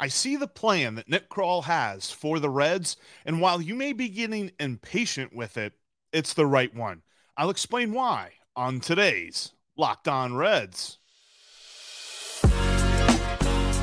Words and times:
I 0.00 0.06
see 0.08 0.36
the 0.36 0.46
plan 0.46 0.94
that 0.94 1.08
Nick 1.08 1.28
Krall 1.28 1.64
has 1.64 2.10
for 2.10 2.38
the 2.38 2.48
Reds, 2.50 2.96
and 3.24 3.40
while 3.40 3.60
you 3.60 3.74
may 3.74 3.92
be 3.92 4.08
getting 4.08 4.52
impatient 4.60 5.34
with 5.34 5.56
it, 5.56 5.72
it's 6.12 6.34
the 6.34 6.46
right 6.46 6.72
one. 6.72 7.02
I'll 7.36 7.50
explain 7.50 7.92
why 7.92 8.34
on 8.54 8.78
today's 8.78 9.52
Locked 9.76 10.06
On 10.06 10.36
Reds. 10.36 10.98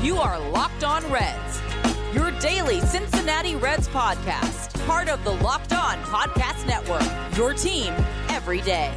You 0.02 0.16
are 0.16 0.38
Locked 0.50 0.84
On 0.84 1.04
Reds, 1.10 1.60
your 2.14 2.30
daily 2.40 2.80
Cincinnati 2.80 3.56
Reds 3.56 3.88
podcast, 3.88 4.86
part 4.86 5.10
of 5.10 5.22
the 5.22 5.32
Locked 5.32 5.74
On 5.74 5.98
Podcast 6.04 6.66
Network, 6.66 7.36
your 7.36 7.52
team 7.52 7.92
every 8.30 8.62
day. 8.62 8.94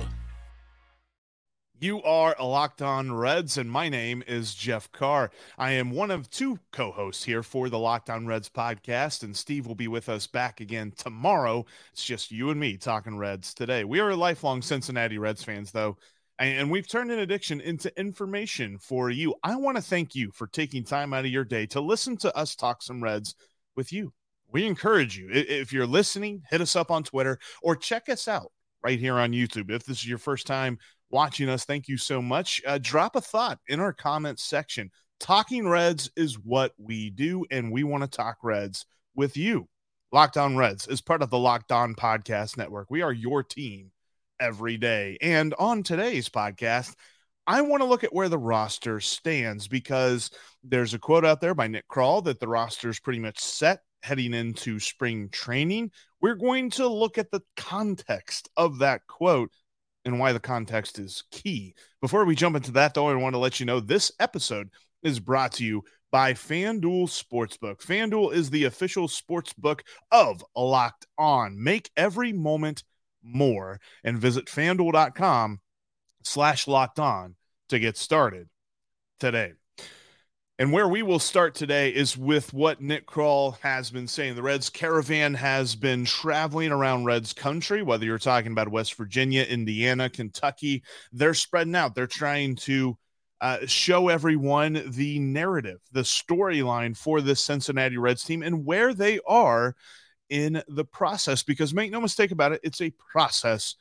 You 1.81 2.03
are 2.03 2.35
a 2.37 2.45
Locked 2.45 2.81
On 2.81 3.09
Reds, 3.09 3.57
and 3.57 3.71
my 3.71 3.87
name 3.87 4.21
is 4.27 4.53
Jeff 4.53 4.91
Carr. 4.91 5.31
I 5.57 5.71
am 5.71 5.91
one 5.91 6.11
of 6.11 6.29
two 6.29 6.59
co 6.73 6.91
hosts 6.91 7.23
here 7.23 7.41
for 7.41 7.69
the 7.69 7.79
Locked 7.79 8.09
On 8.09 8.27
Reds 8.27 8.49
podcast, 8.49 9.23
and 9.23 9.33
Steve 9.33 9.65
will 9.65 9.75
be 9.75 9.87
with 9.87 10.09
us 10.09 10.27
back 10.27 10.59
again 10.59 10.91
tomorrow. 10.97 11.65
It's 11.93 12.03
just 12.03 12.31
you 12.31 12.49
and 12.49 12.59
me 12.59 12.75
talking 12.75 13.17
Reds 13.17 13.53
today. 13.53 13.85
We 13.85 14.01
are 14.01 14.13
lifelong 14.13 14.61
Cincinnati 14.61 15.17
Reds 15.17 15.41
fans, 15.41 15.71
though, 15.71 15.95
and 16.37 16.69
we've 16.69 16.87
turned 16.87 17.11
an 17.11 17.19
addiction 17.19 17.61
into 17.61 17.97
information 17.97 18.77
for 18.77 19.09
you. 19.09 19.33
I 19.41 19.55
want 19.55 19.77
to 19.77 19.81
thank 19.81 20.15
you 20.15 20.31
for 20.33 20.47
taking 20.47 20.83
time 20.83 21.13
out 21.13 21.23
of 21.23 21.31
your 21.31 21.45
day 21.45 21.65
to 21.67 21.79
listen 21.79 22.17
to 22.17 22.35
us 22.35 22.55
talk 22.55 22.83
some 22.83 23.01
Reds 23.01 23.35
with 23.77 23.93
you. 23.93 24.11
We 24.51 24.65
encourage 24.65 25.17
you, 25.17 25.29
if 25.31 25.71
you're 25.71 25.87
listening, 25.87 26.43
hit 26.49 26.59
us 26.59 26.75
up 26.75 26.91
on 26.91 27.05
Twitter 27.05 27.39
or 27.61 27.77
check 27.77 28.09
us 28.09 28.27
out 28.27 28.51
right 28.83 28.99
here 28.99 29.15
on 29.15 29.31
YouTube. 29.31 29.71
If 29.71 29.85
this 29.85 29.99
is 29.99 30.07
your 30.07 30.17
first 30.17 30.47
time, 30.47 30.77
watching 31.09 31.49
us, 31.49 31.65
thank 31.65 31.87
you 31.87 31.97
so 31.97 32.21
much. 32.21 32.61
Uh, 32.65 32.79
drop 32.81 33.15
a 33.15 33.21
thought 33.21 33.59
in 33.67 33.79
our 33.79 33.93
comments 33.93 34.43
section. 34.43 34.91
Talking 35.19 35.67
Reds 35.67 36.09
is 36.15 36.39
what 36.39 36.73
we 36.77 37.09
do, 37.09 37.45
and 37.51 37.71
we 37.71 37.83
want 37.83 38.03
to 38.03 38.09
talk 38.09 38.37
Reds 38.43 38.85
with 39.15 39.35
you. 39.35 39.67
Locked 40.11 40.37
On 40.37 40.55
Reds 40.57 40.87
is 40.87 41.01
part 41.01 41.21
of 41.21 41.29
the 41.29 41.37
Locked 41.37 41.71
On 41.71 41.93
Podcast 41.93 42.57
Network. 42.57 42.89
We 42.89 43.01
are 43.01 43.13
your 43.13 43.43
team 43.43 43.91
every 44.39 44.77
day. 44.77 45.17
And 45.21 45.53
on 45.59 45.83
today's 45.83 46.29
podcast, 46.29 46.95
I 47.45 47.61
want 47.61 47.81
to 47.81 47.87
look 47.87 48.03
at 48.03 48.13
where 48.13 48.29
the 48.29 48.37
roster 48.37 48.99
stands 48.99 49.67
because 49.67 50.31
there's 50.63 50.93
a 50.93 50.99
quote 50.99 51.25
out 51.25 51.41
there 51.41 51.53
by 51.53 51.67
Nick 51.67 51.87
Krall 51.87 52.23
that 52.23 52.39
the 52.39 52.47
roster 52.47 52.89
is 52.89 52.99
pretty 52.99 53.19
much 53.19 53.39
set 53.39 53.81
heading 54.01 54.33
into 54.33 54.79
spring 54.79 55.29
training. 55.29 55.91
We're 56.21 56.35
going 56.35 56.69
to 56.71 56.87
look 56.87 57.17
at 57.17 57.31
the 57.31 57.41
context 57.57 58.49
of 58.55 58.79
that 58.79 59.01
quote 59.07 59.51
and 60.05 60.19
why 60.19 60.33
the 60.33 60.39
context 60.39 60.99
is 60.99 61.23
key. 61.31 61.75
Before 62.01 62.25
we 62.25 62.35
jump 62.35 62.55
into 62.55 62.71
that, 62.71 62.93
though, 62.93 63.09
I 63.09 63.15
want 63.15 63.33
to 63.33 63.39
let 63.39 63.59
you 63.59 63.65
know 63.65 63.79
this 63.79 64.11
episode 64.19 64.69
is 65.03 65.19
brought 65.19 65.53
to 65.53 65.65
you 65.65 65.83
by 66.11 66.33
FanDuel 66.33 67.07
Sportsbook. 67.07 67.85
FanDuel 67.85 68.33
is 68.33 68.49
the 68.49 68.65
official 68.65 69.07
sportsbook 69.07 69.81
of 70.11 70.43
Locked 70.55 71.05
On. 71.17 71.61
Make 71.61 71.91
every 71.95 72.33
moment 72.33 72.83
more 73.23 73.79
and 74.03 74.17
visit 74.17 74.45
fanduel.com 74.45 75.59
slash 76.23 76.67
locked 76.67 76.99
on 76.99 77.35
to 77.69 77.79
get 77.79 77.97
started 77.97 78.49
today. 79.19 79.53
And 80.59 80.73
where 80.73 80.89
we 80.89 81.03
will 81.03 81.19
start 81.19 81.55
today 81.55 81.87
is 81.89 82.17
with 82.17 82.53
what 82.53 82.81
Nick 82.81 83.07
Krall 83.07 83.57
has 83.61 83.89
been 83.89 84.09
saying. 84.09 84.35
The 84.35 84.43
Reds 84.43 84.69
caravan 84.69 85.33
has 85.35 85.73
been 85.73 86.03
traveling 86.03 86.73
around 86.73 87.05
Reds 87.05 87.31
country, 87.31 87.81
whether 87.81 88.03
you're 88.03 88.17
talking 88.17 88.51
about 88.51 88.67
West 88.67 88.95
Virginia, 88.95 89.43
Indiana, 89.43 90.09
Kentucky, 90.09 90.83
they're 91.13 91.33
spreading 91.33 91.75
out. 91.75 91.95
They're 91.95 92.07
trying 92.07 92.57
to 92.57 92.97
uh, 93.39 93.59
show 93.67 94.09
everyone 94.09 94.83
the 94.87 95.17
narrative, 95.19 95.79
the 95.93 96.01
storyline 96.01 96.97
for 96.97 97.21
this 97.21 97.41
Cincinnati 97.41 97.95
Reds 97.97 98.25
team 98.25 98.43
and 98.43 98.65
where 98.65 98.93
they 98.93 99.21
are 99.25 99.77
in 100.27 100.61
the 100.67 100.83
process. 100.83 101.41
Because 101.41 101.73
make 101.73 101.89
no 101.89 102.01
mistake 102.01 102.31
about 102.31 102.51
it, 102.51 102.59
it's 102.63 102.81
a 102.81 102.93
process 103.13 103.75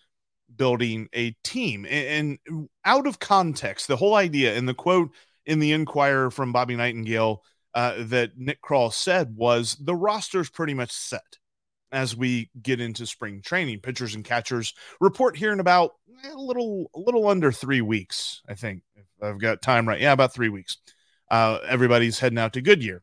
building 0.55 1.09
a 1.13 1.33
team. 1.43 1.85
And, 1.87 2.39
and 2.49 2.69
out 2.85 3.09
of 3.09 3.19
context, 3.19 3.89
the 3.89 3.97
whole 3.97 4.15
idea 4.15 4.57
and 4.57 4.69
the 4.69 4.75
quote 4.75 5.11
in 5.49 5.59
the 5.59 5.73
Enquirer 5.73 6.31
from 6.31 6.53
Bobby 6.53 6.77
Nightengale 6.77 7.39
uh, 7.75 7.95
that 7.99 8.37
Nick 8.37 8.63
Krall 8.63 8.93
said 8.93 9.35
was 9.35 9.77
the 9.81 9.95
roster's 9.95 10.51
pretty 10.51 10.75
much 10.75 10.93
set 10.93 11.39
as 11.91 12.15
we 12.15 12.51
get 12.61 12.81
into 12.81 13.07
spring 13.07 13.41
training. 13.43 13.81
Pitchers 13.81 14.15
and 14.15 14.25
catchers 14.25 14.75
report 15.01 15.37
here 15.37 15.53
in 15.53 15.59
about 15.59 15.93
eh, 16.23 16.33
a 16.33 16.39
little 16.39 16.91
a 16.95 17.01
little 17.01 17.27
under 17.27 17.51
three 17.51 17.81
weeks, 17.81 18.43
I 18.47 18.55
think. 18.55 18.83
If 18.95 19.07
I've 19.23 19.41
got 19.41 19.63
time 19.63 19.89
right. 19.89 20.01
Yeah, 20.01 20.13
about 20.13 20.35
three 20.35 20.51
weeks. 20.51 20.77
Uh, 21.31 21.59
everybody's 21.67 22.19
heading 22.19 22.39
out 22.39 22.53
to 22.53 22.61
Goodyear. 22.61 23.03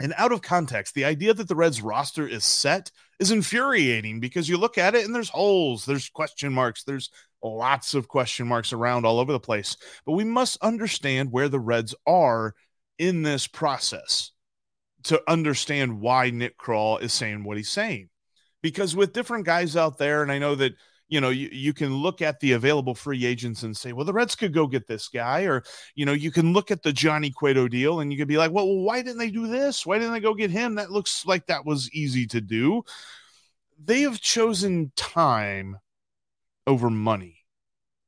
And 0.00 0.14
out 0.16 0.32
of 0.32 0.42
context, 0.42 0.94
the 0.94 1.04
idea 1.04 1.34
that 1.34 1.46
the 1.46 1.54
Reds 1.54 1.82
roster 1.82 2.26
is 2.26 2.44
set 2.44 2.90
is 3.20 3.30
infuriating 3.30 4.18
because 4.18 4.48
you 4.48 4.56
look 4.56 4.78
at 4.78 4.94
it 4.94 5.04
and 5.04 5.14
there's 5.14 5.28
holes, 5.28 5.84
there's 5.84 6.08
question 6.08 6.52
marks, 6.52 6.82
there's 6.84 7.10
lots 7.42 7.94
of 7.94 8.08
question 8.08 8.46
marks 8.46 8.72
around 8.72 9.04
all 9.04 9.18
over 9.18 9.32
the 9.32 9.40
place. 9.40 9.76
But 10.04 10.12
we 10.12 10.24
must 10.24 10.62
understand 10.62 11.32
where 11.32 11.48
the 11.48 11.60
Reds 11.60 11.94
are 12.06 12.54
in 12.98 13.22
this 13.22 13.46
process 13.46 14.32
to 15.04 15.22
understand 15.28 16.00
why 16.00 16.30
Nick 16.30 16.58
Krall 16.58 17.00
is 17.00 17.12
saying 17.12 17.44
what 17.44 17.56
he's 17.56 17.70
saying. 17.70 18.10
Because 18.62 18.94
with 18.94 19.14
different 19.14 19.46
guys 19.46 19.76
out 19.76 19.96
there, 19.96 20.22
and 20.22 20.30
I 20.30 20.38
know 20.38 20.54
that 20.56 20.74
you 21.10 21.20
know, 21.20 21.30
you, 21.30 21.48
you 21.50 21.74
can 21.74 21.92
look 21.96 22.22
at 22.22 22.38
the 22.38 22.52
available 22.52 22.94
free 22.94 23.26
agents 23.26 23.64
and 23.64 23.76
say, 23.76 23.92
well, 23.92 24.06
the 24.06 24.12
Reds 24.12 24.36
could 24.36 24.54
go 24.54 24.68
get 24.68 24.86
this 24.86 25.08
guy. 25.08 25.42
Or, 25.42 25.64
you 25.96 26.06
know, 26.06 26.12
you 26.12 26.30
can 26.30 26.52
look 26.52 26.70
at 26.70 26.84
the 26.84 26.92
Johnny 26.92 27.30
Cueto 27.30 27.66
deal 27.66 27.98
and 27.98 28.12
you 28.12 28.18
could 28.18 28.28
be 28.28 28.38
like, 28.38 28.52
well, 28.52 28.68
why 28.76 29.02
didn't 29.02 29.18
they 29.18 29.30
do 29.30 29.48
this? 29.48 29.84
Why 29.84 29.98
didn't 29.98 30.12
they 30.12 30.20
go 30.20 30.34
get 30.34 30.52
him? 30.52 30.76
That 30.76 30.92
looks 30.92 31.26
like 31.26 31.46
that 31.46 31.66
was 31.66 31.90
easy 31.92 32.26
to 32.28 32.40
do. 32.40 32.84
They 33.84 34.02
have 34.02 34.20
chosen 34.20 34.92
time 34.94 35.78
over 36.70 36.88
money 36.88 37.36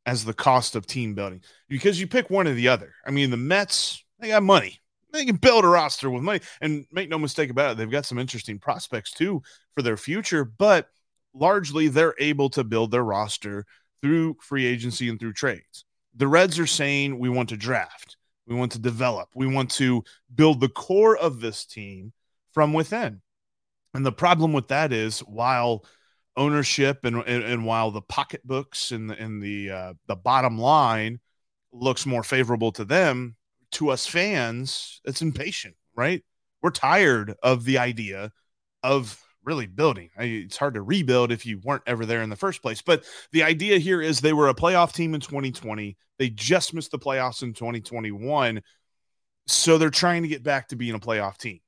as 0.06 0.24
the 0.24 0.32
cost 0.32 0.76
of 0.76 0.86
team 0.86 1.14
building 1.14 1.42
because 1.68 2.00
you 2.00 2.06
pick 2.06 2.30
one 2.30 2.46
or 2.46 2.54
the 2.54 2.68
other. 2.68 2.94
I 3.04 3.10
mean, 3.10 3.30
the 3.30 3.36
Mets, 3.36 4.04
they 4.20 4.28
got 4.28 4.42
money. 4.42 4.78
They 5.12 5.24
can 5.26 5.36
build 5.36 5.64
a 5.64 5.68
roster 5.68 6.08
with 6.08 6.22
money. 6.22 6.40
And 6.60 6.86
make 6.92 7.08
no 7.08 7.18
mistake 7.18 7.50
about 7.50 7.72
it, 7.72 7.76
they've 7.76 7.90
got 7.90 8.06
some 8.06 8.18
interesting 8.18 8.58
prospects 8.58 9.10
too 9.10 9.42
for 9.74 9.82
their 9.82 9.96
future, 9.96 10.44
but 10.44 10.88
largely 11.34 11.88
they're 11.88 12.14
able 12.18 12.48
to 12.50 12.64
build 12.64 12.92
their 12.92 13.04
roster 13.04 13.66
through 14.00 14.36
free 14.40 14.64
agency 14.64 15.08
and 15.08 15.18
through 15.18 15.32
trades. 15.32 15.84
The 16.14 16.28
Reds 16.28 16.58
are 16.58 16.66
saying 16.66 17.18
we 17.18 17.28
want 17.28 17.48
to 17.50 17.56
draft, 17.56 18.16
we 18.46 18.54
want 18.54 18.72
to 18.72 18.78
develop, 18.78 19.28
we 19.34 19.46
want 19.46 19.70
to 19.72 20.04
build 20.34 20.60
the 20.60 20.68
core 20.68 21.16
of 21.16 21.40
this 21.40 21.64
team 21.64 22.12
from 22.52 22.72
within. 22.72 23.22
And 23.94 24.04
the 24.06 24.12
problem 24.12 24.52
with 24.52 24.68
that 24.68 24.92
is 24.92 25.20
while 25.20 25.84
ownership 26.36 27.04
and, 27.04 27.16
and, 27.26 27.44
and 27.44 27.64
while 27.64 27.90
the 27.90 28.02
pocketbooks 28.02 28.90
and 28.90 29.10
the, 29.10 29.22
and 29.22 29.42
the 29.42 29.70
uh, 29.70 29.94
the 30.06 30.16
bottom 30.16 30.58
line 30.58 31.20
looks 31.72 32.06
more 32.06 32.22
favorable 32.22 32.72
to 32.72 32.84
them, 32.84 33.36
to 33.72 33.90
us 33.90 34.06
fans, 34.06 35.00
it's 35.04 35.22
impatient, 35.22 35.74
right? 35.96 36.22
We're 36.62 36.70
tired 36.70 37.34
of 37.42 37.64
the 37.64 37.78
idea 37.78 38.32
of 38.82 39.20
really 39.44 39.66
building. 39.66 40.10
I, 40.16 40.24
it's 40.24 40.56
hard 40.56 40.74
to 40.74 40.82
rebuild 40.82 41.32
if 41.32 41.44
you 41.44 41.60
weren't 41.62 41.82
ever 41.86 42.06
there 42.06 42.22
in 42.22 42.30
the 42.30 42.36
first 42.36 42.62
place. 42.62 42.82
But 42.82 43.04
the 43.32 43.42
idea 43.42 43.78
here 43.78 44.00
is 44.00 44.20
they 44.20 44.32
were 44.32 44.48
a 44.48 44.54
playoff 44.54 44.92
team 44.92 45.14
in 45.14 45.20
2020. 45.20 45.96
They 46.18 46.30
just 46.30 46.74
missed 46.74 46.92
the 46.92 46.98
playoffs 46.98 47.42
in 47.42 47.52
2021. 47.52 48.62
So 49.46 49.78
they're 49.78 49.90
trying 49.90 50.22
to 50.22 50.28
get 50.28 50.42
back 50.42 50.68
to 50.68 50.76
being 50.76 50.94
a 50.94 51.00
playoff 51.00 51.36
team. 51.36 51.60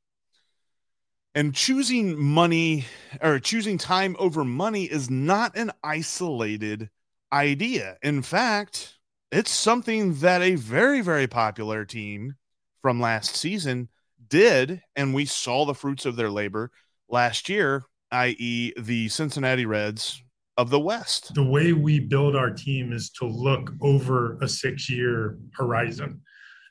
And 1.37 1.53
choosing 1.53 2.17
money 2.17 2.85
or 3.21 3.41
choosing 3.41 3.77
time 3.77 4.15
over 4.21 4.45
money 4.45 4.85
is 4.85 5.11
not 5.11 5.57
an 5.57 5.73
isolated 5.83 6.91
idea. 7.33 7.97
In 8.03 8.23
fact, 8.23 8.99
it's 9.33 9.51
something 9.51 10.15
that 10.21 10.43
a 10.43 10.55
very, 10.55 11.01
very 11.01 11.27
popular 11.27 11.85
team 11.85 12.37
from 12.83 13.01
last 13.01 13.35
season 13.35 13.89
did. 14.29 14.81
And 14.95 15.13
we 15.13 15.25
saw 15.25 15.65
the 15.65 15.75
fruits 15.75 16.07
of 16.07 16.15
their 16.15 16.31
labor 16.31 16.71
last 17.09 17.49
year, 17.49 17.83
i.e., 18.13 18.73
the 18.79 19.09
Cincinnati 19.09 19.67
Reds 19.67 20.23
of 20.57 20.71
the 20.71 20.79
West. 20.79 21.35
The 21.35 21.43
way 21.43 21.73
we 21.73 21.99
build 21.99 22.37
our 22.37 22.51
team 22.51 22.93
is 22.93 23.11
to 23.19 23.27
look 23.27 23.73
over 23.81 24.39
a 24.41 24.49
six 24.49 24.89
year 24.89 25.37
horizon 25.57 26.21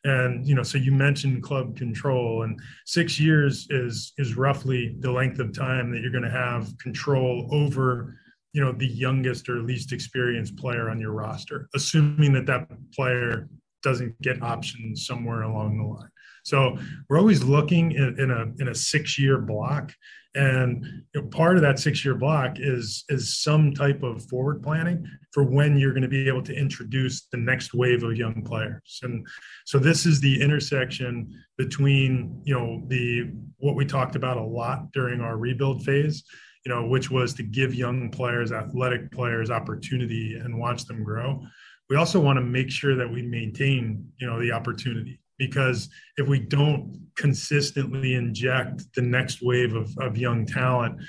and 0.03 0.45
you 0.45 0.55
know 0.55 0.63
so 0.63 0.77
you 0.77 0.91
mentioned 0.91 1.44
club 1.44 1.77
control 1.77 2.44
and 2.44 2.59
six 2.85 3.19
years 3.19 3.67
is 3.69 4.13
is 4.17 4.35
roughly 4.35 4.95
the 5.00 5.11
length 5.11 5.39
of 5.39 5.53
time 5.53 5.91
that 5.91 6.01
you're 6.01 6.11
going 6.11 6.23
to 6.23 6.29
have 6.29 6.77
control 6.77 7.47
over 7.51 8.17
you 8.51 8.61
know 8.61 8.71
the 8.71 8.88
youngest 8.88 9.47
or 9.50 9.61
least 9.61 9.94
experienced 9.94 10.57
player 10.57 10.89
on 10.89 11.00
your 11.00 11.11
roster 11.11 11.69
assuming 11.75 12.33
that 12.33 12.45
that 12.45 12.67
player 12.94 13.47
doesn't 13.81 14.19
get 14.21 14.41
options 14.41 15.05
somewhere 15.05 15.44
along 15.44 15.77
the 15.77 15.83
line 15.83 16.09
So 16.44 16.78
we're 17.10 17.19
always 17.19 17.44
looking 17.44 17.92
in, 17.94 18.19
in 18.19 18.31
a 18.31 18.62
in 18.62 18.68
a 18.68 18.75
six 18.75 19.18
year 19.18 19.40
block, 19.40 19.94
and 20.36 20.86
you 21.13 21.22
know, 21.22 21.28
part 21.28 21.56
of 21.56 21.62
that 21.62 21.80
six 21.80 22.04
year 22.04 22.16
block 22.16 22.56
is 22.57 23.06
is 23.10 23.42
some 23.42 23.74
type 23.74 24.04
of 24.04 24.28
forward 24.30 24.62
planning 24.62 25.06
for 25.31 25.44
when 25.44 25.78
you're 25.78 25.94
going 25.94 26.04
to 26.04 26.10
be 26.10 26.28
able 26.28 26.44
to 26.44 26.56
introduce 26.56 27.28
the 27.31 27.38
next 27.38 27.74
wave 27.74 28.04
of 28.04 28.18
young 28.18 28.44
players. 28.44 29.00
And 29.04 29.25
so 29.66 29.80
this 29.80 30.06
is 30.06 30.19
the 30.19 30.42
intersection 30.42 31.34
between 31.57 32.42
you 32.45 32.54
know 32.54 32.84
the 32.88 33.31
what 33.57 33.75
we 33.75 33.86
talked 33.86 34.16
about 34.16 34.38
a 34.38 34.44
lot 34.44 34.92
during 34.92 35.22
our 35.22 35.38
rebuild 35.38 35.84
phase 35.84 36.24
you 36.66 36.74
know, 36.74 36.88
which 36.88 37.12
was 37.12 37.34
to 37.34 37.44
give 37.44 37.75
young 37.75 38.10
players, 38.10 38.54
athletic 38.54 39.12
players, 39.12 39.51
opportunity 39.51 40.40
and 40.42 40.57
watch 40.57 40.86
them 40.86 41.04
grow. 41.04 41.44
We 41.90 41.98
also 41.98 42.22
want 42.22 42.38
to 42.38 42.42
make 42.42 42.72
sure 42.72 42.95
that 42.95 43.12
we 43.12 43.22
maintain, 43.22 44.07
you 44.18 44.28
know, 44.28 44.40
the 44.40 44.54
opportunity 44.54 45.19
because 45.38 45.89
if 46.18 46.27
we 46.27 46.39
don't 46.39 47.07
consistently 47.15 48.15
inject 48.15 48.83
the 48.95 49.01
next 49.01 49.41
wave 49.41 49.75
of, 49.75 49.95
of 50.00 50.18
young 50.18 50.45
talent 50.45 51.00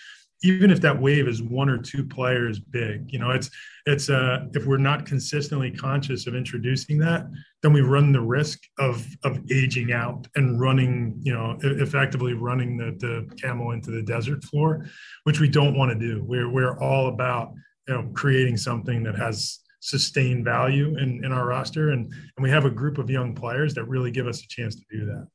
even 0.43 0.71
if 0.71 0.79
that 0.83 1.01
wave 1.01 1.27
is 1.27 1.43
one 1.43 1.71
or 1.71 1.79
two 1.79 2.05
players 2.05 2.59
big 2.59 3.11
you 3.11 3.19
know 3.19 3.31
it's 3.31 3.51
it's 3.87 4.11
uh 4.11 4.45
if 4.53 4.67
we're 4.67 4.77
not 4.77 5.07
consistently 5.07 5.71
conscious 5.71 6.27
of 6.27 6.35
introducing 6.35 6.99
that 6.99 7.27
then 7.63 7.73
we 7.73 7.81
run 7.81 8.13
the 8.13 8.21
risk 8.21 8.61
of 8.79 9.07
of 9.25 9.39
aging 9.51 9.93
out 9.93 10.27
and 10.35 10.61
running 10.61 11.19
you 11.23 11.33
know 11.33 11.57
effectively 11.63 12.35
running 12.35 12.77
the 12.77 12.95
the 12.99 13.35
camel 13.37 13.71
into 13.71 13.91
the 13.91 14.03
desert 14.03 14.45
floor 14.45 14.85
which 15.25 15.41
we 15.41 15.49
don't 15.49 15.77
want 15.77 15.91
to 15.91 15.99
do. 15.99 16.23
We're 16.23 16.49
we're 16.49 16.79
all 16.79 17.09
about 17.09 17.53
you 17.89 17.95
know 17.95 18.11
creating 18.15 18.57
something 18.57 19.03
that 19.03 19.17
has 19.17 19.61
sustained 19.85 20.47
value 20.47 20.97
in, 20.97 21.23
in 21.23 21.31
our 21.31 21.47
roster. 21.47 21.91
And, 21.91 22.07
and 22.07 22.43
we 22.43 22.49
have 22.49 22.65
a 22.65 22.71
group 22.71 22.97
of 22.97 23.11
young 23.11 23.35
players 23.35 23.75
that 23.75 23.85
really 23.85 24.11
give 24.11 24.27
us 24.27 24.43
a 24.43 24.49
chance 24.49 24.75
to 24.77 24.83
do 24.91 25.05
that. 25.05 25.29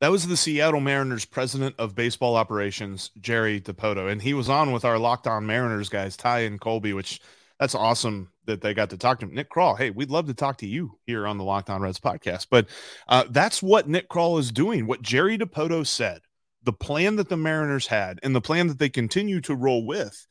That 0.00 0.12
was 0.12 0.28
the 0.28 0.36
Seattle 0.36 0.80
Mariners 0.80 1.24
president 1.24 1.74
of 1.76 1.96
baseball 1.96 2.36
operations, 2.36 3.10
Jerry 3.20 3.60
Dipoto. 3.60 4.12
And 4.12 4.22
he 4.22 4.32
was 4.32 4.48
on 4.48 4.70
with 4.70 4.84
our 4.84 4.96
Locked 4.96 5.26
On 5.26 5.44
Mariners 5.44 5.88
guys, 5.88 6.16
Ty 6.16 6.40
and 6.40 6.60
Colby, 6.60 6.92
which 6.92 7.20
that's 7.58 7.74
awesome 7.74 8.30
that 8.44 8.60
they 8.60 8.74
got 8.74 8.90
to 8.90 8.96
talk 8.96 9.18
to 9.18 9.26
him. 9.26 9.34
Nick 9.34 9.50
Krall, 9.50 9.76
hey, 9.76 9.90
we'd 9.90 10.10
love 10.10 10.26
to 10.26 10.34
talk 10.34 10.58
to 10.58 10.68
you 10.68 10.96
here 11.04 11.26
on 11.26 11.36
the 11.36 11.44
Locked 11.44 11.70
On 11.70 11.82
Reds 11.82 11.98
podcast. 11.98 12.46
But 12.50 12.68
uh, 13.08 13.24
that's 13.30 13.60
what 13.60 13.88
Nick 13.88 14.08
Krall 14.08 14.38
is 14.38 14.52
doing. 14.52 14.86
What 14.86 15.02
Jerry 15.02 15.36
Dipoto 15.36 15.84
said, 15.84 16.20
the 16.62 16.72
plan 16.72 17.16
that 17.16 17.28
the 17.28 17.36
Mariners 17.36 17.88
had 17.88 18.20
and 18.22 18.36
the 18.36 18.40
plan 18.40 18.68
that 18.68 18.78
they 18.78 18.88
continue 18.88 19.40
to 19.40 19.56
roll 19.56 19.84
with 19.84 20.26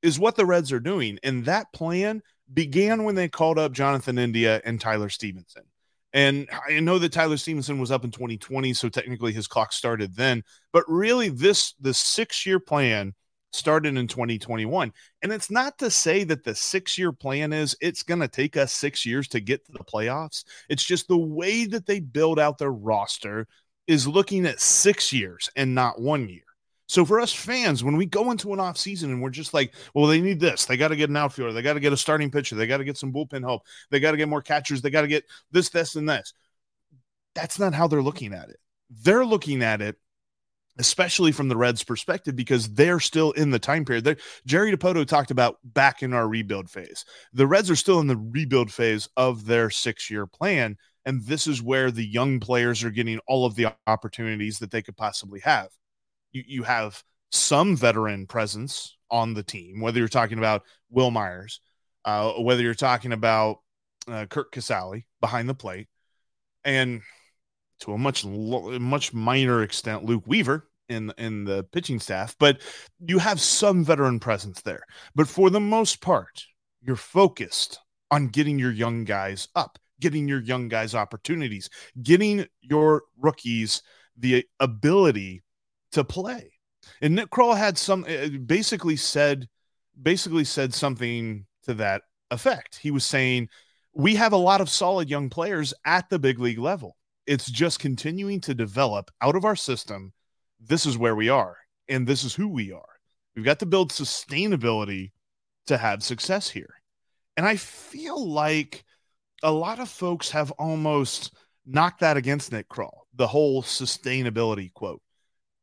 is 0.00 0.18
what 0.18 0.36
the 0.36 0.46
Reds 0.46 0.72
are 0.72 0.80
doing. 0.80 1.18
And 1.22 1.44
that 1.44 1.74
plan– 1.74 2.22
began 2.52 3.04
when 3.04 3.14
they 3.14 3.28
called 3.28 3.58
up 3.58 3.72
Jonathan 3.72 4.18
India 4.18 4.60
and 4.64 4.80
Tyler 4.80 5.08
Stephenson. 5.08 5.64
And 6.12 6.48
I 6.66 6.80
know 6.80 6.98
that 6.98 7.12
Tyler 7.12 7.36
Stephenson 7.36 7.78
was 7.78 7.90
up 7.90 8.04
in 8.04 8.10
2020, 8.10 8.72
so 8.72 8.88
technically 8.88 9.32
his 9.32 9.46
clock 9.46 9.72
started 9.72 10.16
then. 10.16 10.44
But 10.72 10.84
really, 10.88 11.28
this 11.28 11.74
the 11.80 11.92
six 11.92 12.46
year 12.46 12.58
plan 12.58 13.14
started 13.52 13.96
in 13.96 14.06
2021. 14.06 14.92
And 15.22 15.32
it's 15.32 15.50
not 15.50 15.78
to 15.78 15.90
say 15.90 16.24
that 16.24 16.44
the 16.44 16.54
six 16.54 16.96
year 16.96 17.12
plan 17.12 17.52
is 17.52 17.76
it's 17.80 18.02
going 18.02 18.20
to 18.20 18.28
take 18.28 18.56
us 18.56 18.72
six 18.72 19.04
years 19.04 19.28
to 19.28 19.40
get 19.40 19.64
to 19.66 19.72
the 19.72 19.84
playoffs. 19.84 20.44
It's 20.68 20.84
just 20.84 21.08
the 21.08 21.18
way 21.18 21.66
that 21.66 21.86
they 21.86 22.00
build 22.00 22.38
out 22.38 22.58
their 22.58 22.72
roster 22.72 23.46
is 23.86 24.08
looking 24.08 24.46
at 24.46 24.60
six 24.60 25.12
years 25.12 25.50
and 25.56 25.74
not 25.74 26.00
one 26.00 26.28
year. 26.28 26.45
So 26.88 27.04
for 27.04 27.20
us 27.20 27.32
fans, 27.32 27.82
when 27.82 27.96
we 27.96 28.06
go 28.06 28.30
into 28.30 28.52
an 28.52 28.60
off 28.60 28.78
season 28.78 29.10
and 29.10 29.20
we're 29.20 29.30
just 29.30 29.52
like, 29.52 29.74
well, 29.94 30.06
they 30.06 30.20
need 30.20 30.38
this, 30.38 30.66
they 30.66 30.76
got 30.76 30.88
to 30.88 30.96
get 30.96 31.10
an 31.10 31.16
outfielder, 31.16 31.52
they 31.52 31.62
got 31.62 31.74
to 31.74 31.80
get 31.80 31.92
a 31.92 31.96
starting 31.96 32.30
pitcher, 32.30 32.54
they 32.54 32.66
got 32.66 32.76
to 32.78 32.84
get 32.84 32.96
some 32.96 33.12
bullpen 33.12 33.42
help, 33.42 33.62
they 33.90 33.98
got 33.98 34.12
to 34.12 34.16
get 34.16 34.28
more 34.28 34.42
catchers, 34.42 34.82
they 34.82 34.90
got 34.90 35.02
to 35.02 35.08
get 35.08 35.24
this, 35.50 35.68
this, 35.68 35.96
and 35.96 36.08
this. 36.08 36.32
That's 37.34 37.58
not 37.58 37.74
how 37.74 37.88
they're 37.88 38.02
looking 38.02 38.32
at 38.32 38.50
it. 38.50 38.58
They're 38.88 39.26
looking 39.26 39.62
at 39.62 39.82
it, 39.82 39.96
especially 40.78 41.32
from 41.32 41.48
the 41.48 41.56
Reds' 41.56 41.82
perspective, 41.82 42.36
because 42.36 42.72
they're 42.72 43.00
still 43.00 43.32
in 43.32 43.50
the 43.50 43.58
time 43.58 43.84
period. 43.84 44.04
They're, 44.04 44.16
Jerry 44.46 44.74
Dipoto 44.74 45.04
talked 45.06 45.32
about 45.32 45.58
back 45.64 46.04
in 46.04 46.12
our 46.12 46.28
rebuild 46.28 46.70
phase. 46.70 47.04
The 47.32 47.48
Reds 47.48 47.68
are 47.68 47.76
still 47.76 47.98
in 47.98 48.06
the 48.06 48.16
rebuild 48.16 48.72
phase 48.72 49.08
of 49.16 49.44
their 49.44 49.70
six-year 49.70 50.26
plan, 50.26 50.76
and 51.04 51.24
this 51.24 51.48
is 51.48 51.60
where 51.60 51.90
the 51.90 52.06
young 52.06 52.38
players 52.38 52.84
are 52.84 52.90
getting 52.90 53.18
all 53.26 53.44
of 53.44 53.56
the 53.56 53.74
opportunities 53.88 54.60
that 54.60 54.70
they 54.70 54.82
could 54.82 54.96
possibly 54.96 55.40
have 55.40 55.68
you, 56.36 56.44
you 56.46 56.62
have 56.62 57.02
some 57.32 57.76
veteran 57.76 58.26
presence 58.26 58.96
on 59.10 59.34
the 59.34 59.42
team, 59.42 59.80
whether 59.80 59.98
you're 59.98 60.08
talking 60.08 60.38
about 60.38 60.62
Wil 60.90 61.10
Myers, 61.10 61.60
uh, 62.04 62.32
whether 62.32 62.62
you're 62.62 62.74
talking 62.74 63.12
about 63.12 63.58
uh, 64.08 64.26
Curt 64.26 64.52
Casali 64.52 65.04
behind 65.20 65.48
the 65.48 65.54
plate, 65.54 65.88
and 66.64 67.00
to 67.80 67.92
a 67.92 67.98
much 67.98 68.24
much 68.24 69.12
minor 69.12 69.62
extent, 69.62 70.04
Luke 70.04 70.24
Weaver 70.26 70.68
in 70.88 71.12
in 71.18 71.44
the 71.44 71.64
pitching 71.72 72.00
staff. 72.00 72.36
But 72.38 72.60
you 73.00 73.18
have 73.18 73.40
some 73.40 73.84
veteran 73.84 74.20
presence 74.20 74.62
there. 74.62 74.82
But 75.14 75.28
for 75.28 75.50
the 75.50 75.60
most 75.60 76.00
part, 76.00 76.44
you're 76.80 76.96
focused 76.96 77.80
on 78.10 78.28
getting 78.28 78.58
your 78.58 78.70
young 78.70 79.04
guys 79.04 79.48
up, 79.56 79.78
getting 80.00 80.28
your 80.28 80.40
young 80.40 80.68
guys 80.68 80.94
opportunities, 80.94 81.68
getting 82.02 82.46
your 82.60 83.02
rookies 83.18 83.82
the 84.16 84.46
ability 84.60 85.42
to 85.96 86.04
play. 86.04 86.52
And 87.00 87.14
Nick 87.14 87.30
Krall 87.30 87.56
had 87.56 87.76
some 87.76 88.04
uh, 88.04 88.28
basically 88.44 88.96
said 88.96 89.48
basically 90.00 90.44
said 90.44 90.74
something 90.74 91.46
to 91.64 91.74
that 91.74 92.02
effect. 92.30 92.76
He 92.76 92.90
was 92.90 93.04
saying 93.04 93.48
we 93.94 94.14
have 94.16 94.32
a 94.32 94.36
lot 94.36 94.60
of 94.60 94.68
solid 94.68 95.08
young 95.08 95.30
players 95.30 95.72
at 95.84 96.08
the 96.10 96.18
big 96.18 96.38
league 96.38 96.58
level. 96.58 96.96
It's 97.26 97.50
just 97.50 97.80
continuing 97.80 98.40
to 98.42 98.54
develop 98.54 99.10
out 99.20 99.36
of 99.36 99.44
our 99.44 99.56
system. 99.56 100.12
This 100.60 100.86
is 100.86 100.98
where 100.98 101.16
we 101.16 101.28
are, 101.28 101.56
and 101.88 102.06
this 102.06 102.22
is 102.24 102.34
who 102.34 102.48
we 102.48 102.72
are. 102.72 102.84
We've 103.34 103.44
got 103.44 103.58
to 103.60 103.66
build 103.66 103.90
sustainability 103.90 105.12
to 105.66 105.76
have 105.78 106.02
success 106.02 106.48
here. 106.48 106.74
And 107.36 107.46
I 107.46 107.56
feel 107.56 108.30
like 108.30 108.84
a 109.42 109.50
lot 109.50 109.80
of 109.80 109.88
folks 109.88 110.30
have 110.30 110.50
almost 110.52 111.34
knocked 111.66 112.00
that 112.00 112.16
against 112.16 112.52
Nick 112.52 112.68
Krall, 112.68 113.00
the 113.14 113.26
whole 113.26 113.62
sustainability 113.62 114.72
quote. 114.72 115.02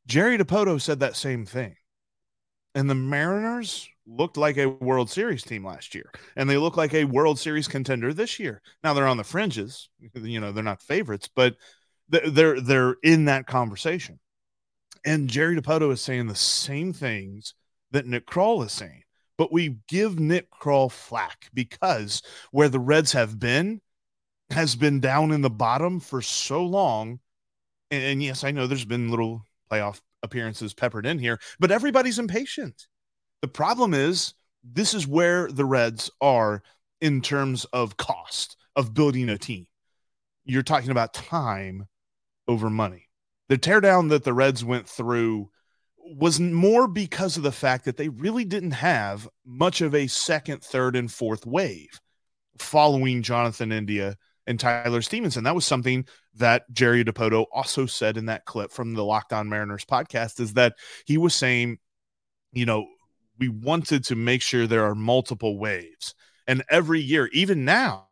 Jerry 0.07 0.37
Dipoto 0.37 0.81
said 0.81 0.99
that 0.99 1.15
same 1.15 1.45
thing. 1.45 1.75
And 2.75 2.89
the 2.89 2.95
Mariners 2.95 3.87
looked 4.05 4.37
like 4.37 4.57
a 4.57 4.69
World 4.69 5.09
Series 5.09 5.43
team 5.43 5.65
last 5.65 5.93
year, 5.93 6.11
and 6.35 6.49
they 6.49 6.57
look 6.57 6.75
like 6.75 6.93
a 6.93 7.05
World 7.05 7.39
Series 7.39 7.67
contender 7.67 8.13
this 8.13 8.39
year. 8.39 8.61
Now 8.83 8.93
they're 8.93 9.07
on 9.07 9.17
the 9.17 9.23
fringes, 9.23 9.89
you 10.15 10.39
know, 10.39 10.51
they're 10.51 10.63
not 10.63 10.81
favorites, 10.81 11.29
but 11.33 11.55
they're 12.09 12.59
they're 12.59 12.95
in 13.03 13.25
that 13.25 13.47
conversation. 13.47 14.19
And 15.05 15.29
Jerry 15.29 15.55
Dipoto 15.55 15.91
is 15.91 16.01
saying 16.01 16.27
the 16.27 16.35
same 16.35 16.93
things 16.93 17.53
that 17.91 18.05
Nick 18.05 18.25
Krall 18.25 18.65
is 18.65 18.71
saying, 18.71 19.03
but 19.37 19.51
we 19.51 19.77
give 19.87 20.19
Nick 20.19 20.49
Krall 20.51 20.91
flack 20.91 21.49
because 21.53 22.21
where 22.51 22.69
the 22.69 22.79
Reds 22.79 23.13
have 23.13 23.39
been 23.39 23.81
has 24.49 24.75
been 24.75 24.99
down 24.99 25.31
in 25.31 25.41
the 25.41 25.49
bottom 25.49 25.99
for 25.99 26.21
so 26.21 26.63
long. 26.63 27.19
And, 27.91 28.03
and 28.03 28.23
yes, 28.23 28.43
I 28.43 28.51
know 28.51 28.67
there's 28.67 28.85
been 28.85 29.09
little 29.09 29.43
playoff 29.73 30.01
appearances 30.21 30.73
peppered 30.73 31.05
in 31.05 31.19
here, 31.19 31.39
but 31.59 31.71
everybody's 31.71 32.19
impatient. 32.19 32.87
The 33.41 33.47
problem 33.47 33.93
is 33.93 34.33
this 34.63 34.93
is 34.93 35.07
where 35.07 35.51
the 35.51 35.65
Reds 35.65 36.09
are 36.21 36.63
in 37.01 37.21
terms 37.21 37.65
of 37.65 37.97
cost 37.97 38.55
of 38.75 38.93
building 38.93 39.29
a 39.29 39.37
team. 39.37 39.67
You're 40.45 40.63
talking 40.63 40.91
about 40.91 41.13
time 41.13 41.87
over 42.47 42.69
money. 42.69 43.09
The 43.49 43.57
teardown 43.57 44.09
that 44.09 44.23
the 44.23 44.33
Reds 44.33 44.63
went 44.63 44.87
through 44.87 45.49
was 45.97 46.39
more 46.39 46.87
because 46.87 47.37
of 47.37 47.43
the 47.43 47.51
fact 47.51 47.85
that 47.85 47.97
they 47.97 48.09
really 48.09 48.45
didn't 48.45 48.71
have 48.71 49.27
much 49.45 49.81
of 49.81 49.95
a 49.95 50.07
second, 50.07 50.63
third, 50.63 50.95
and 50.95 51.11
fourth 51.11 51.45
wave 51.45 51.99
following 52.57 53.21
Jonathan 53.21 53.71
India 53.71 54.17
and 54.47 54.59
Tyler 54.59 55.01
Stephenson. 55.01 55.43
That 55.43 55.55
was 55.55 55.65
something 55.65 56.05
that 56.35 56.63
Jerry 56.73 57.03
Dipoto 57.03 57.45
also 57.51 57.85
said 57.85 58.17
in 58.17 58.25
that 58.25 58.45
clip 58.45 58.71
from 58.71 58.93
the 58.93 59.03
Locked 59.03 59.33
On 59.33 59.49
Mariners 59.49 59.85
podcast 59.85 60.39
is 60.39 60.53
that 60.53 60.75
he 61.05 61.17
was 61.17 61.33
saying, 61.33 61.79
you 62.51 62.65
know, 62.65 62.85
we 63.39 63.49
wanted 63.49 64.03
to 64.05 64.15
make 64.15 64.41
sure 64.41 64.67
there 64.67 64.85
are 64.85 64.95
multiple 64.95 65.57
waves. 65.57 66.13
And 66.47 66.63
every 66.69 66.99
year, 66.99 67.29
even 67.33 67.65
now, 67.65 68.09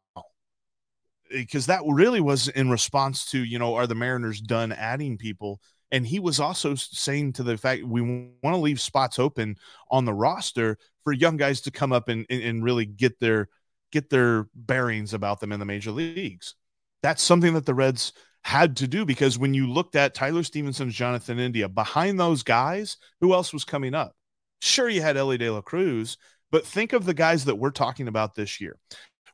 because 1.30 1.68
that 1.68 1.82
really 1.88 2.22
was 2.22 2.48
in 2.48 2.70
response 2.70 3.30
to, 3.32 3.44
you 3.44 3.60
know, 3.60 3.76
are 3.76 3.88
the 3.88 3.96
Mariners 3.96 4.42
done 4.42 4.72
adding 4.72 5.18
people? 5.18 5.60
And 5.92 6.08
he 6.08 6.20
was 6.20 6.40
also 6.40 6.76
saying 6.76 7.34
to 7.34 7.44
the 7.44 7.58
fact 7.58 7.84
we 7.84 8.02
want 8.02 8.56
to 8.56 8.58
leave 8.58 8.80
spots 8.80 9.20
open 9.20 9.58
on 9.90 10.06
the 10.06 10.14
roster 10.14 10.78
for 11.04 11.12
young 11.12 11.38
guys 11.38 11.62
to 11.62 11.72
come 11.72 11.92
up 11.92 12.08
and, 12.08 12.26
and 12.30 12.64
really 12.64 12.86
get 12.86 13.20
their– 13.20 13.50
get 13.92 14.10
their 14.10 14.48
bearings 14.56 15.14
about 15.14 15.40
them 15.40 15.52
in 15.52 15.60
the 15.60 15.66
major 15.66 15.92
leagues. 15.92 16.56
That's 17.04 17.22
something 17.22 17.54
that 17.54 17.66
the 17.66 17.74
Reds 17.74 18.14
had 18.44 18.78
to 18.78 18.88
do 18.88 19.06
because 19.06 19.38
when 19.38 19.54
you 19.54 19.68
looked 19.68 19.96
at 19.96 20.14
Tyler 20.14 20.44
Stephenson's 20.44 20.96
Jonathan 20.96 21.40
India 21.40 21.70
behind 21.70 22.20
those 22.20 22.44
guys, 22.44 22.98
who 23.20 23.34
else 23.34 23.54
was 23.54 23.64
coming 23.64 23.94
up? 23.94 24.16
Sure, 24.62 24.90
you 24.90 25.02
had 25.02 25.18
Elly 25.18 25.38
De 25.38 25.50
La 25.50 25.62
Cruz, 25.62 26.18
but 26.52 26.66
think 26.66 26.94
of 26.94 27.06
the 27.06 27.14
guys 27.14 27.46
that 27.46 27.56
we're 27.56 27.72
talking 27.72 28.08
about 28.08 28.36
this 28.36 28.60
year. 28.60 28.78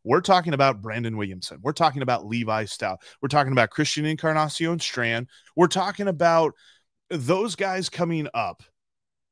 We're 0.04 0.22
talking 0.22 0.54
about 0.54 0.82
Brandon 0.82 1.18
Williamson. 1.18 1.60
We're 1.62 1.74
talking 1.74 2.02
about 2.02 2.26
Levi 2.26 2.64
Stoudt. 2.66 2.98
We're 3.22 3.28
talking 3.28 3.52
about 3.52 3.72
Christian 3.72 4.06
Encarnacion 4.06 4.80
Strand. 4.80 5.28
We're 5.56 5.68
talking 5.68 6.08
about 6.08 6.54
those 7.10 7.56
guys 7.56 7.90
coming 7.90 8.28
up 8.34 8.64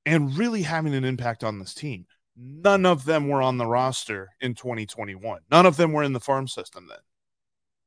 and 0.06 0.38
really 0.38 0.64
having 0.64 0.94
an 0.94 1.06
impact 1.06 1.44
on 1.44 1.60
this 1.60 1.74
team. 1.74 2.06
None 2.38 2.86
of 2.86 3.06
them 3.06 3.28
were 3.28 3.42
on 3.42 3.58
the 3.58 3.66
roster 3.66 4.30
in 4.42 4.56
2021. 4.56 5.42
None 5.50 5.66
of 5.66 5.78
them 5.78 5.94
were 5.94 6.04
in 6.04 6.14
the 6.14 6.20
farm 6.20 6.48
system 6.48 6.88
then. 6.88 7.00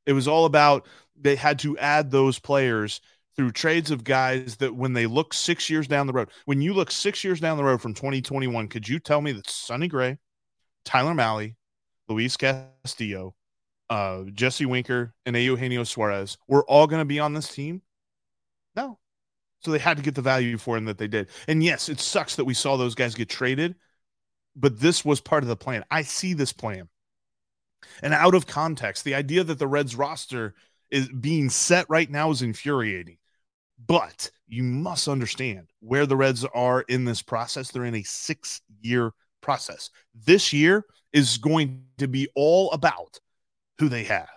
It 0.07 0.13
was 0.15 0.27
all 0.27 0.47
about 0.47 0.87
they 1.21 1.37
had 1.37 1.59
to 1.61 1.77
add 1.79 2.11
those 2.11 2.39
players 2.39 3.01
through 3.37 3.53
trades 3.53 3.91
of 3.91 4.05
guys 4.05 4.57
that 4.57 4.75
when 4.75 4.95
they 4.95 5.07
look 5.07 5.35
six 5.35 5.69
years 5.69 5.87
down 5.87 6.07
the 6.07 6.13
road, 6.13 6.31
when 6.47 6.61
you 6.61 6.73
look 6.73 6.91
six 6.91 7.23
years 7.23 7.41
down 7.41 7.57
the 7.57 7.65
road 7.65 7.81
from 7.83 7.95
2021, 7.95 8.69
could 8.69 8.89
you 8.89 8.99
tell 8.99 9.21
me 9.21 9.33
that 9.33 9.49
Sonny 9.49 9.87
Gray, 9.87 10.19
Tyler 10.85 11.15
Mahle, 11.15 11.55
Luis 12.09 12.37
Castillo, 12.37 13.35
uh, 13.91 14.23
Jesse 14.33 14.67
Winker, 14.67 15.15
and 15.27 15.37
Eugenio 15.37 15.85
Suarez 15.85 16.39
were 16.49 16.65
all 16.65 16.87
going 16.87 17.01
to 17.01 17.05
be 17.05 17.21
on 17.21 17.35
this 17.35 17.49
team? 17.49 17.83
No. 18.75 18.99
So 19.61 19.73
they 19.73 19.79
had 19.79 19.99
to 19.99 20.03
get 20.03 20.15
the 20.15 20.23
value 20.23 20.57
for 20.57 20.77
him 20.77 20.87
that 20.87 20.99
they 20.99 21.09
did. 21.09 21.29
And 21.49 21.63
yes, 21.63 21.89
it 21.89 22.01
sucks 22.01 22.37
that 22.37 22.45
we 22.45 22.55
saw 22.55 22.77
those 22.77 22.95
guys 22.95 23.15
get 23.15 23.29
traded, 23.29 23.75
but 24.59 24.81
this 24.81 25.05
was 25.05 25.21
part 25.21 25.43
of 25.43 25.49
the 25.49 25.57
plan. 25.57 25.85
I 25.91 26.03
see 26.03 26.35
this 26.35 26.53
plan. 26.53 26.89
And 28.03 28.13
out 28.13 28.35
of 28.35 28.47
context, 28.47 29.05
the 29.05 29.15
idea 29.15 29.45
that 29.45 29.59
the 29.59 29.69
Reds 29.69 29.95
roster 29.95 30.55
is 30.91 31.09
being 31.09 31.51
set 31.51 31.87
right 31.89 32.11
now 32.11 32.31
is 32.31 32.43
infuriating. 32.43 33.19
But 33.87 34.31
you 34.49 34.65
must 34.65 35.07
understand 35.07 35.69
where 35.81 36.07
the 36.07 36.17
Reds 36.17 36.45
are 36.45 36.83
in 36.83 37.05
this 37.05 37.23
process. 37.23 37.71
They're 37.71 37.85
in 37.85 37.95
a 37.95 38.03
six 38.03 38.61
year 38.81 39.13
process. 39.41 39.91
This 40.15 40.53
year 40.53 40.85
is 41.13 41.39
going 41.39 41.85
to 41.99 42.09
be 42.09 42.29
all 42.35 42.71
about 42.73 43.21
who 43.79 43.89
they 43.89 44.05
have. 44.05 44.29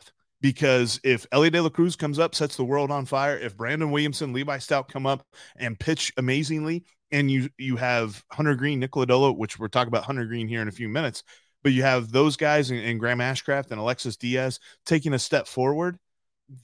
Because 0.42 1.00
if 1.04 1.26
Elly 1.32 1.50
De 1.50 1.62
La 1.62 1.70
Cruz 1.70 1.96
comes 1.96 2.18
up, 2.18 2.34
sets 2.34 2.56
the 2.58 2.64
world 2.64 2.90
on 2.90 3.06
fire, 3.06 3.38
if 3.38 3.56
Brandon 3.56 3.92
Williamson, 3.92 4.34
Levi 4.34 4.58
Stoudt 4.58 4.88
come 4.88 5.06
up 5.06 5.26
and 5.56 5.80
pitch 5.80 6.12
amazingly, 6.18 6.84
and 7.12 7.30
you 7.30 7.50
you 7.58 7.76
have 7.78 8.24
Hunter 8.32 8.56
Greene, 8.56 8.80
Nick 8.80 8.92
Lodolo, 8.92 9.36
which 9.36 9.60
we're 9.60 9.68
talking 9.68 9.90
about 9.90 10.06
Hunter 10.06 10.26
Greene 10.26 10.48
here 10.48 10.62
in 10.62 10.68
a 10.68 10.72
few 10.74 10.90
minutes, 10.90 11.24
but 11.64 11.74
you 11.74 11.84
have 11.84 12.12
those 12.12 12.38
guys 12.38 12.72
and, 12.72 12.80
and 12.80 13.00
Graham 13.00 13.20
Ashcraft 13.20 13.72
and 13.72 13.80
Alexis 13.80 14.18
Diaz 14.18 14.60
taking 14.86 15.14
a 15.14 15.20
step 15.20 15.48
forward, 15.48 15.98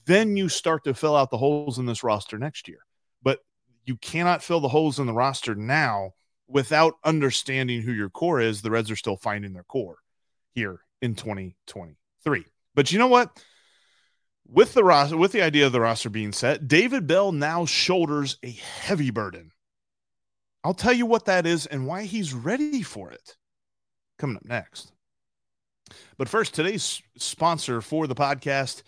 then 0.06 0.36
you 0.36 0.48
start 0.48 0.84
to 0.84 0.94
fill 0.94 1.16
out 1.16 1.30
the 1.30 1.38
holes 1.38 1.78
in 1.78 1.86
this 1.86 2.02
roster 2.02 2.38
next 2.38 2.68
year. 2.68 2.80
But 3.22 3.40
you 3.84 3.96
cannot 3.96 4.42
fill 4.42 4.60
the 4.60 4.68
holes 4.68 4.98
in 4.98 5.06
the 5.06 5.12
roster 5.12 5.54
now 5.54 6.12
without 6.48 6.94
understanding 7.04 7.82
who 7.82 7.92
your 7.92 8.10
core 8.10 8.40
is. 8.40 8.62
The 8.62 8.70
Reds 8.70 8.90
are 8.90 8.96
still 8.96 9.16
finding 9.16 9.52
their 9.52 9.64
core 9.64 9.98
here 10.54 10.80
in 11.00 11.14
2023. 11.14 12.44
But 12.74 12.92
you 12.92 12.98
know 12.98 13.06
what? 13.06 13.30
With 14.46 14.72
the 14.72 14.82
roster, 14.82 15.16
with 15.16 15.32
the 15.32 15.42
idea 15.42 15.66
of 15.66 15.72
the 15.72 15.80
roster 15.80 16.08
being 16.08 16.32
set, 16.32 16.66
David 16.66 17.06
Bell 17.06 17.32
now 17.32 17.66
shoulders 17.66 18.38
a 18.42 18.50
heavy 18.50 19.10
burden. 19.10 19.52
I'll 20.68 20.74
tell 20.74 20.92
you 20.92 21.06
what 21.06 21.24
that 21.24 21.46
is 21.46 21.64
and 21.64 21.86
why 21.86 22.02
he's 22.02 22.34
ready 22.34 22.82
for 22.82 23.10
it. 23.10 23.36
Coming 24.18 24.36
up 24.36 24.44
next. 24.44 24.92
But 26.18 26.28
first, 26.28 26.52
today's 26.52 27.00
sponsor 27.16 27.80
for 27.80 28.06
the 28.06 28.14
podcast 28.14 28.82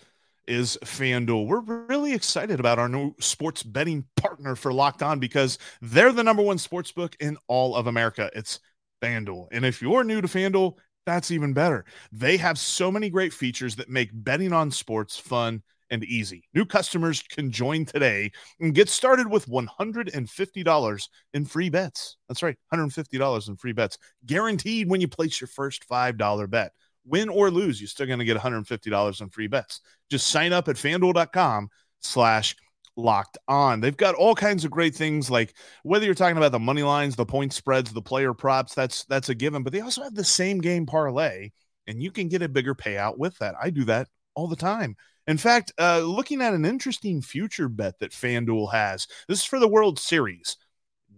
is 0.47 0.77
FanDuel. 0.85 1.47
We're 1.47 1.87
really 1.87 2.13
excited 2.13 2.61
about 2.61 2.79
our 2.79 2.91
new 2.91 3.15
sports 3.19 3.63
betting 3.63 4.05
partner 4.15 4.57
for 4.57 4.75
Locked 4.75 5.03
On 5.03 5.21
because 5.21 5.57
they're 5.81 6.13
the 6.13 6.23
number 6.23 6.43
one 6.43 6.59
sports 6.59 6.93
book 6.93 7.17
in 7.19 7.39
all 7.49 7.75
of 7.75 7.87
America. 7.87 8.31
It's 8.35 8.61
FanDuel. 9.03 9.49
And 9.51 9.65
if 9.65 9.81
you're 9.81 10.05
new 10.05 10.21
to 10.21 10.29
FanDuel, 10.29 10.77
that's 11.07 11.31
even 11.31 11.55
better. 11.55 11.87
They 12.13 12.37
have 12.37 12.59
so 12.59 12.93
many 12.93 13.09
great 13.09 13.33
features 13.33 13.77
that 13.77 13.89
make 13.89 14.11
betting 14.13 14.53
on 14.53 14.71
sports 14.71 15.17
fun 15.17 15.63
and 15.91 16.05
easy. 16.05 16.45
New 16.55 16.65
customers 16.65 17.23
can 17.23 17.51
join 17.51 17.85
today 17.85 18.31
and 18.61 18.75
get 18.75 18.89
started 18.89 19.29
with 19.29 19.47
$150 19.47 21.09
in 21.35 21.45
free 21.45 21.69
bets. 21.69 22.17
That's 22.29 22.43
right, 22.43 22.57
$150 22.73 23.49
in 23.49 23.57
free 23.57 23.73
bets, 23.73 23.99
guaranteed 24.27 24.89
when 24.89 25.01
you 25.01 25.09
place 25.09 25.41
your 25.41 25.49
first 25.49 25.89
$5 25.89 26.51
bet. 26.51 26.73
Win 27.05 27.29
or 27.29 27.51
lose, 27.51 27.81
you're 27.81 27.89
still 27.89 28.07
going 28.07 28.19
to 28.19 28.25
get 28.25 28.37
$150 28.37 29.21
in 29.21 29.29
free 29.31 29.47
bets. 29.47 29.81
Just 30.11 30.29
sign 30.29 30.53
up 30.53 30.69
at 30.69 30.77
fanduel.com 30.77 31.69
slash 32.01 32.55
locked 32.97 33.39
on. 33.49 33.81
They've 33.81 33.97
got 33.97 34.15
all 34.15 34.35
kinds 34.35 34.65
of 34.65 34.71
great 34.71 34.95
things 34.95 35.31
like 35.31 35.55
whether 35.83 36.05
you're 36.05 36.15
talking 36.15 36.37
about 36.37 36.53
the 36.53 36.59
money 36.59 36.83
lines, 36.83 37.17
the 37.17 37.25
point 37.25 37.53
spreads, 37.53 37.93
the 37.93 38.03
player 38.03 38.35
props, 38.35 38.75
that's 38.75 39.05
that's 39.07 39.29
a 39.29 39.35
given, 39.35 39.63
but 39.63 39.73
they 39.73 39.81
also 39.81 40.03
have 40.03 40.15
the 40.15 40.25
same 40.25 40.61
game 40.61 40.87
parlay 40.87 41.51
and 41.87 42.03
you 42.03 42.11
can 42.11 42.29
get 42.29 42.43
a 42.43 42.49
bigger 42.49 42.75
payout 42.75 43.19
with 43.19 43.37
that. 43.39 43.55
I 43.61 43.71
do 43.71 43.85
that 43.85 44.09
all 44.35 44.49
the 44.49 44.57
time. 44.57 44.97
In 45.31 45.39
fact, 45.39 45.71
uh, 45.79 46.01
looking 46.01 46.43
at 46.43 46.55
an 46.55 46.65
interesting 46.65 47.23
future 47.23 47.69
bet 47.69 48.01
that 48.01 48.11
FanDuel 48.11 48.73
has. 48.73 49.07
This 49.29 49.39
is 49.39 49.45
for 49.45 49.61
the 49.61 49.69
World 49.69 50.01
Series. 50.01 50.57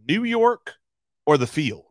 New 0.07 0.25
York 0.25 0.75
or 1.25 1.39
the 1.39 1.47
field. 1.47 1.87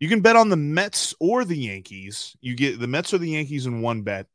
You 0.00 0.08
can 0.08 0.22
bet 0.22 0.34
on 0.34 0.48
the 0.48 0.56
Mets 0.56 1.14
or 1.20 1.44
the 1.44 1.58
Yankees. 1.58 2.34
You 2.40 2.56
get 2.56 2.80
the 2.80 2.86
Mets 2.86 3.12
or 3.12 3.18
the 3.18 3.28
Yankees 3.28 3.66
in 3.66 3.82
one 3.82 4.00
bet. 4.00 4.28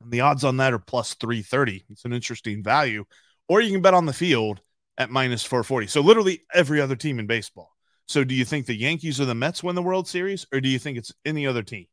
And 0.00 0.12
the 0.12 0.20
odds 0.20 0.44
on 0.44 0.58
that 0.58 0.72
are 0.72 0.78
plus 0.78 1.14
330. 1.14 1.86
It's 1.90 2.04
an 2.04 2.12
interesting 2.12 2.62
value 2.62 3.04
or 3.48 3.60
you 3.60 3.72
can 3.72 3.82
bet 3.82 3.94
on 3.94 4.06
the 4.06 4.12
field 4.12 4.60
at 4.96 5.10
minus 5.10 5.42
440. 5.42 5.88
So 5.88 6.02
literally 6.02 6.42
every 6.54 6.80
other 6.80 6.94
team 6.94 7.18
in 7.18 7.26
baseball. 7.26 7.72
So 8.06 8.22
do 8.22 8.32
you 8.32 8.44
think 8.44 8.66
the 8.66 8.76
Yankees 8.76 9.20
or 9.20 9.24
the 9.24 9.34
Mets 9.34 9.64
win 9.64 9.74
the 9.74 9.82
World 9.82 10.06
Series 10.06 10.46
or 10.52 10.60
do 10.60 10.68
you 10.68 10.78
think 10.78 10.98
it's 10.98 11.12
any 11.24 11.48
other 11.48 11.64
team? 11.64 11.86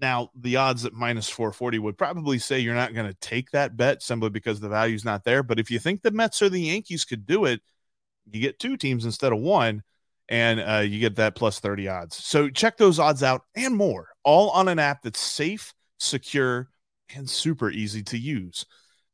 Now, 0.00 0.30
the 0.34 0.56
odds 0.56 0.84
at 0.84 0.92
minus 0.92 1.28
440 1.28 1.80
would 1.80 1.98
probably 1.98 2.38
say 2.38 2.60
you're 2.60 2.74
not 2.74 2.94
going 2.94 3.08
to 3.08 3.14
take 3.14 3.50
that 3.50 3.76
bet 3.76 4.02
simply 4.02 4.30
because 4.30 4.60
the 4.60 4.68
value's 4.68 5.04
not 5.04 5.24
there. 5.24 5.42
But 5.42 5.58
if 5.58 5.70
you 5.70 5.78
think 5.78 6.02
the 6.02 6.12
Mets 6.12 6.40
or 6.40 6.48
the 6.48 6.60
Yankees 6.60 7.04
could 7.04 7.26
do 7.26 7.46
it, 7.46 7.60
you 8.30 8.40
get 8.40 8.58
two 8.58 8.76
teams 8.76 9.04
instead 9.04 9.32
of 9.32 9.40
one, 9.40 9.82
and 10.28 10.60
uh, 10.60 10.78
you 10.78 11.00
get 11.00 11.16
that 11.16 11.34
plus 11.34 11.58
30 11.60 11.88
odds. 11.88 12.16
So 12.16 12.48
check 12.48 12.76
those 12.76 12.98
odds 12.98 13.22
out 13.22 13.42
and 13.56 13.74
more, 13.74 14.08
all 14.22 14.50
on 14.50 14.68
an 14.68 14.78
app 14.78 15.02
that's 15.02 15.20
safe, 15.20 15.74
secure, 15.98 16.68
and 17.14 17.28
super 17.28 17.70
easy 17.70 18.02
to 18.04 18.18
use. 18.18 18.66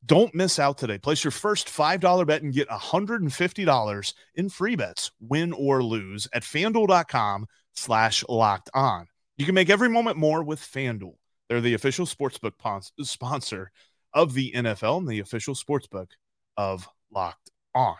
Don't 0.05 0.35
miss 0.35 0.59
out 0.59 0.77
today. 0.77 0.99
Place 0.99 1.23
your 1.23 1.31
first 1.31 1.67
$5 1.67 2.27
bet 2.27 2.43
and 2.43 2.53
get 2.53 2.69
$150 2.69 4.13
in 4.35 4.49
free 4.49 4.75
bets, 4.75 5.11
win 5.19 5.51
or 5.53 5.81
lose, 5.81 6.27
at 6.31 6.43
fanduel.com 6.43 7.47
slash 7.73 8.23
locked 8.29 8.69
on. 8.73 9.07
You 9.37 9.45
can 9.45 9.55
make 9.55 9.69
every 9.69 9.89
moment 9.89 10.17
more 10.17 10.43
with 10.43 10.59
FanDuel. 10.59 11.15
They're 11.49 11.61
the 11.61 11.73
official 11.73 12.05
sportsbook 12.05 12.53
sponsor 13.01 13.71
of 14.13 14.33
the 14.33 14.53
NFL 14.55 14.99
and 14.99 15.07
the 15.07 15.19
official 15.19 15.55
sportsbook 15.55 16.07
of 16.57 16.87
Locked 17.11 17.51
On. 17.73 17.95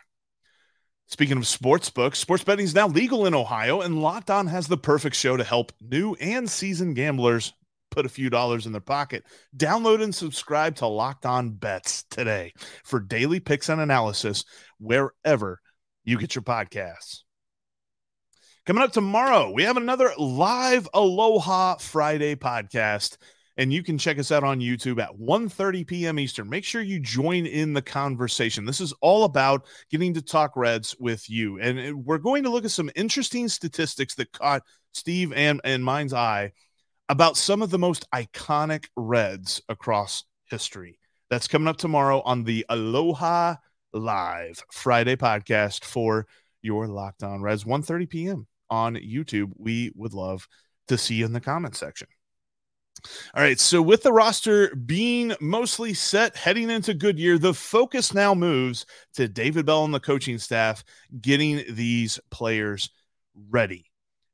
Speaking 1.08 1.38
of 1.38 1.44
sportsbook, 1.44 2.16
sports 2.16 2.44
betting 2.44 2.66
is 2.66 2.74
now 2.74 2.88
legal 2.88 3.28
in 3.28 3.36
Ohio, 3.36 3.82
and 3.82 4.02
Locked 4.02 4.32
On 4.32 4.48
has 4.48 4.68
the 4.68 4.78
perfect 4.78 5.16
show 5.16 5.38
to 5.38 5.44
help 5.44 5.72
new 5.80 6.16
and 6.16 6.50
seasoned 6.50 6.96
gamblers 6.96 7.54
put 7.92 8.06
a 8.06 8.10
few 8.10 8.30
dollars 8.30 8.66
in 8.66 8.72
their 8.72 8.82
pocket. 8.82 9.24
Download 9.56 10.02
and 10.02 10.16
subscribe 10.16 10.76
to 10.78 10.88
Locked 10.88 11.26
On 11.26 11.52
Bets 11.52 12.06
today 12.10 12.54
for 12.84 13.00
daily 13.00 13.40
picks 13.40 13.70
and 13.70 13.80
analysis 13.80 14.46
wherever 14.80 15.60
you 16.04 16.18
get 16.18 16.34
your 16.34 16.42
podcasts. 16.42 17.25
Coming 18.66 18.82
up 18.82 18.92
tomorrow, 18.92 19.52
we 19.52 19.62
have 19.62 19.78
another 19.78 20.12
live 20.18 20.90
Aloha 20.92 21.76
Friday 21.76 22.34
podcast 22.34 23.18
and 23.58 23.72
you 23.72 23.84
can 23.84 24.00
check 24.00 24.18
us 24.18 24.32
out 24.32 24.44
on 24.44 24.60
YouTube 24.60 25.00
at 25.00 25.16
1:30 25.16 25.86
p.m. 25.86 26.18
Eastern. 26.18 26.50
Make 26.50 26.64
sure 26.64 26.82
you 26.82 27.00
join 27.00 27.46
in 27.46 27.74
the 27.74 27.84
conversation. 27.84 28.66
This 28.66 28.82
is 28.82 28.92
all 29.02 29.26
about 29.26 29.68
getting 29.92 30.16
to 30.16 30.22
talk 30.24 30.58
Reds 30.58 30.96
with 31.00 31.30
you, 31.30 31.60
and 31.60 32.04
we're 32.04 32.18
going 32.18 32.42
to 32.42 32.50
look 32.50 32.66
at 32.66 32.72
some 32.72 32.90
interesting 32.96 33.48
statistics 33.50 34.16
that 34.16 34.32
caught 34.32 34.64
Steve 34.96 35.32
and 35.34 35.62
and 35.64 35.86
mine's 35.86 36.12
eye 36.12 36.52
about 37.08 37.38
some 37.38 37.62
of 37.62 37.70
the 37.70 37.78
most 37.78 38.10
iconic 38.16 38.86
Reds 38.96 39.62
across 39.70 40.24
history. 40.50 40.98
That's 41.30 41.48
coming 41.48 41.68
up 41.68 41.78
tomorrow 41.78 42.22
on 42.22 42.44
the 42.44 42.66
Aloha 42.68 43.58
Live 43.94 44.64
Friday 44.72 45.18
podcast 45.18 45.86
for 45.86 46.26
your 46.64 46.88
Locked 46.88 47.22
On 47.22 47.44
Reds, 47.44 47.64
1.30 47.64 48.10
p.m. 48.10 48.48
on 48.70 48.96
YouTube. 48.96 49.52
We 49.58 49.92
would 49.96 50.14
love 50.14 50.48
to 50.88 50.98
see 50.98 51.16
you 51.16 51.26
in 51.26 51.34
the 51.34 51.42
comment 51.42 51.76
section. 51.76 52.08
All 53.36 53.44
right, 53.44 53.60
so 53.60 53.82
with 53.82 54.04
the 54.04 54.12
roster 54.12 54.74
being 54.76 55.34
mostly 55.40 55.94
set 55.94 56.36
heading 56.36 56.70
into 56.70 56.94
Goodyear, 56.94 57.38
the 57.38 57.54
focus 57.54 58.14
now 58.14 58.34
moves 58.34 58.86
to 59.14 59.28
David 59.28 59.66
Bell 59.66 59.86
and 59.86 59.94
the 59.94 60.00
coaching 60.00 60.38
staff 60.38 60.84
getting 61.22 61.64
these 61.70 62.20
players 62.32 62.90
ready. 63.50 63.92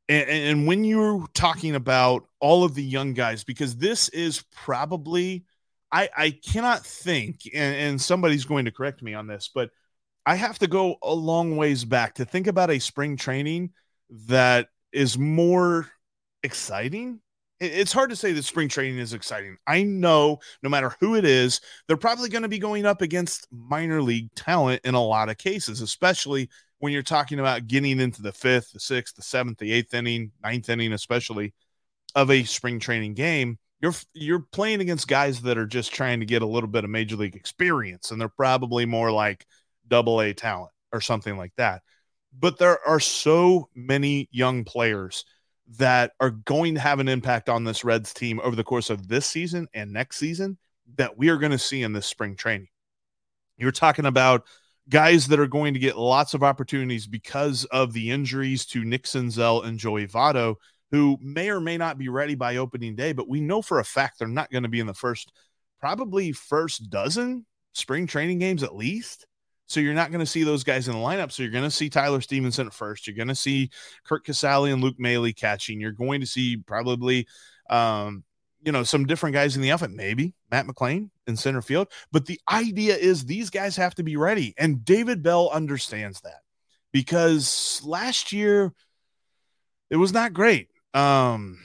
And, 0.07 0.29
and, 0.29 0.67
when 0.67 0.83
you're 0.83 1.25
talking 1.33 1.75
about 1.75 2.27
all 2.39 2.63
of 2.63 2.75
the 2.75 2.83
young 2.83 3.13
guys, 3.13 3.43
because 3.43 3.77
this 3.77 4.09
is 4.09 4.43
probably, 4.51 5.45
I, 5.91 6.09
I 6.15 6.31
cannot 6.31 6.85
think, 6.85 7.41
and, 7.53 7.75
and 7.75 8.01
somebody's 8.01 8.45
going 8.45 8.65
to 8.65 8.71
correct 8.71 9.01
me 9.01 9.13
on 9.13 9.27
this, 9.27 9.49
but 9.53 9.69
I 10.25 10.35
have 10.35 10.59
to 10.59 10.67
go 10.67 10.97
a 11.01 11.13
long 11.13 11.55
ways 11.55 11.85
back 11.85 12.15
to 12.15 12.25
think 12.25 12.47
about 12.47 12.71
a 12.71 12.79
spring 12.79 13.15
training 13.15 13.71
that 14.11 14.67
is 14.91 15.17
more 15.17 15.87
exciting 16.43 17.21
it's 17.61 17.93
hard 17.93 18.09
to 18.09 18.15
say 18.15 18.31
that 18.31 18.43
spring 18.43 18.67
training 18.67 18.97
is 18.97 19.13
exciting. 19.13 19.55
I 19.67 19.83
know 19.83 20.39
no 20.63 20.69
matter 20.69 20.95
who 20.99 21.15
it 21.15 21.25
is, 21.25 21.61
they're 21.87 21.95
probably 21.95 22.27
going 22.27 22.41
to 22.41 22.49
be 22.49 22.57
going 22.57 22.87
up 22.87 23.03
against 23.03 23.47
minor 23.51 24.01
league 24.01 24.33
talent 24.33 24.81
in 24.83 24.95
a 24.95 25.03
lot 25.03 25.29
of 25.29 25.37
cases, 25.37 25.79
especially 25.79 26.49
when 26.79 26.91
you're 26.91 27.03
talking 27.03 27.39
about 27.39 27.67
getting 27.67 27.99
into 27.99 28.23
the 28.23 28.31
fifth, 28.31 28.71
the 28.73 28.79
sixth, 28.79 29.15
the 29.15 29.21
seventh, 29.21 29.59
the 29.59 29.71
eighth 29.71 29.93
inning, 29.93 30.31
ninth 30.43 30.69
inning, 30.69 30.91
especially 30.91 31.53
of 32.15 32.31
a 32.31 32.43
spring 32.43 32.79
training 32.79 33.13
game. 33.13 33.59
You're 33.79 33.93
you're 34.13 34.45
playing 34.51 34.81
against 34.81 35.07
guys 35.07 35.41
that 35.43 35.59
are 35.59 35.67
just 35.67 35.93
trying 35.93 36.19
to 36.19 36.25
get 36.25 36.41
a 36.41 36.47
little 36.47 36.69
bit 36.69 36.83
of 36.83 36.89
major 36.89 37.15
league 37.15 37.35
experience, 37.35 38.09
and 38.09 38.19
they're 38.19 38.27
probably 38.27 38.87
more 38.87 39.11
like 39.11 39.45
double 39.87 40.19
A 40.19 40.33
talent 40.33 40.71
or 40.91 40.99
something 40.99 41.37
like 41.37 41.53
that. 41.57 41.83
But 42.37 42.57
there 42.57 42.79
are 42.87 42.99
so 42.99 43.69
many 43.75 44.29
young 44.31 44.63
players 44.63 45.25
that 45.77 46.13
are 46.19 46.31
going 46.31 46.75
to 46.75 46.81
have 46.81 46.99
an 46.99 47.07
impact 47.07 47.49
on 47.49 47.63
this 47.63 47.83
Reds 47.83 48.13
team 48.13 48.39
over 48.43 48.55
the 48.55 48.63
course 48.63 48.89
of 48.89 49.07
this 49.07 49.25
season 49.25 49.67
and 49.73 49.91
next 49.91 50.17
season 50.17 50.57
that 50.95 51.17
we 51.17 51.29
are 51.29 51.37
going 51.37 51.51
to 51.51 51.57
see 51.57 51.83
in 51.83 51.93
this 51.93 52.05
spring 52.05 52.35
training. 52.35 52.67
You're 53.57 53.71
talking 53.71 54.05
about 54.05 54.45
guys 54.89 55.27
that 55.27 55.39
are 55.39 55.47
going 55.47 55.73
to 55.73 55.79
get 55.79 55.97
lots 55.97 56.33
of 56.33 56.43
opportunities 56.43 57.07
because 57.07 57.65
of 57.65 57.93
the 57.93 58.11
injuries 58.11 58.65
to 58.67 58.83
Nick 58.83 59.03
Senzel 59.03 59.65
and 59.65 59.77
Joey 59.77 60.07
Votto, 60.07 60.55
who 60.89 61.17
may 61.21 61.49
or 61.49 61.61
may 61.61 61.77
not 61.77 61.97
be 61.97 62.09
ready 62.09 62.35
by 62.35 62.57
opening 62.57 62.95
day, 62.95 63.13
but 63.13 63.29
we 63.29 63.39
know 63.39 63.61
for 63.61 63.79
a 63.79 63.85
fact 63.85 64.19
they're 64.19 64.27
not 64.27 64.51
going 64.51 64.63
to 64.63 64.69
be 64.69 64.79
in 64.79 64.87
the 64.87 64.93
first, 64.93 65.31
probably 65.79 66.31
first 66.31 66.89
dozen 66.89 67.45
spring 67.73 68.07
training 68.07 68.39
games 68.39 68.63
at 68.63 68.75
least. 68.75 69.25
So 69.71 69.79
you're 69.79 69.93
not 69.93 70.11
going 70.11 70.19
to 70.19 70.25
see 70.25 70.43
those 70.43 70.63
guys 70.63 70.87
in 70.87 70.93
the 70.93 70.99
lineup. 70.99 71.31
So 71.31 71.43
you're 71.43 71.51
going 71.51 71.63
to 71.63 71.71
see 71.71 71.89
Tyler 71.89 72.21
Stephenson 72.21 72.67
at 72.67 72.73
first. 72.73 73.07
You're 73.07 73.15
going 73.15 73.29
to 73.29 73.35
see 73.35 73.69
Curt 74.03 74.25
Casali 74.25 74.73
and 74.73 74.83
Luke 74.83 74.99
Maile 74.99 75.31
catching. 75.33 75.79
You're 75.79 75.91
going 75.91 76.19
to 76.21 76.27
see 76.27 76.57
probably, 76.57 77.27
um, 77.69 78.23
you 78.63 78.71
know, 78.71 78.83
some 78.83 79.05
different 79.05 79.33
guys 79.33 79.55
in 79.55 79.61
the 79.61 79.71
outfit, 79.71 79.91
maybe 79.91 80.33
Matt 80.51 80.67
McLain 80.67 81.09
in 81.25 81.37
center 81.37 81.61
field. 81.61 81.87
But 82.11 82.25
the 82.25 82.39
idea 82.51 82.95
is 82.95 83.25
these 83.25 83.49
guys 83.49 83.77
have 83.77 83.95
to 83.95 84.03
be 84.03 84.17
ready. 84.17 84.53
And 84.57 84.83
David 84.83 85.23
Bell 85.23 85.49
understands 85.51 86.21
that 86.21 86.41
because 86.91 87.81
last 87.83 88.33
year 88.33 88.73
it 89.89 89.95
was 89.95 90.11
not 90.11 90.33
great. 90.33 90.67
Um, 90.93 91.59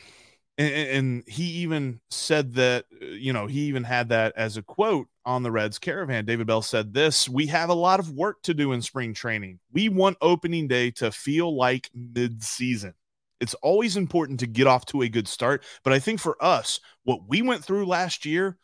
and, 0.58 0.74
and, 0.74 1.24
he 1.26 1.44
even 1.44 2.00
said 2.10 2.54
that, 2.54 2.86
uh, 3.02 3.06
you 3.06 3.32
know, 3.32 3.46
he 3.46 3.60
even 3.62 3.84
had 3.84 4.08
that 4.08 4.32
as 4.36 4.56
a 4.56 4.62
quote 4.62 5.08
on 5.24 5.42
the 5.42 5.50
Reds 5.50 5.78
caravan. 5.78 6.24
David 6.24 6.46
Bell 6.46 6.62
said 6.62 6.94
this 6.94 7.28
We 7.28 7.46
have 7.46 7.68
a 7.68 7.74
lot 7.74 8.00
of 8.00 8.12
work 8.12 8.42
to 8.44 8.54
do 8.54 8.72
in 8.72 8.80
spring 8.80 9.12
training. 9.12 9.58
We 9.72 9.88
want 9.88 10.16
opening 10.20 10.68
day 10.68 10.90
to 10.92 11.10
feel 11.10 11.54
like 11.54 11.90
mid 11.94 12.42
season. 12.42 12.94
It's 13.40 13.54
always 13.54 13.96
important 13.98 14.40
to 14.40 14.46
get 14.46 14.66
off 14.66 14.86
to 14.86 15.02
a 15.02 15.08
good 15.08 15.28
start. 15.28 15.62
But 15.84 15.92
I 15.92 15.98
think 15.98 16.20
for 16.20 16.42
us, 16.42 16.80
what 17.04 17.28
we 17.28 17.42
went 17.42 17.62
through 17.62 17.86
last 17.86 18.24
year, 18.24 18.56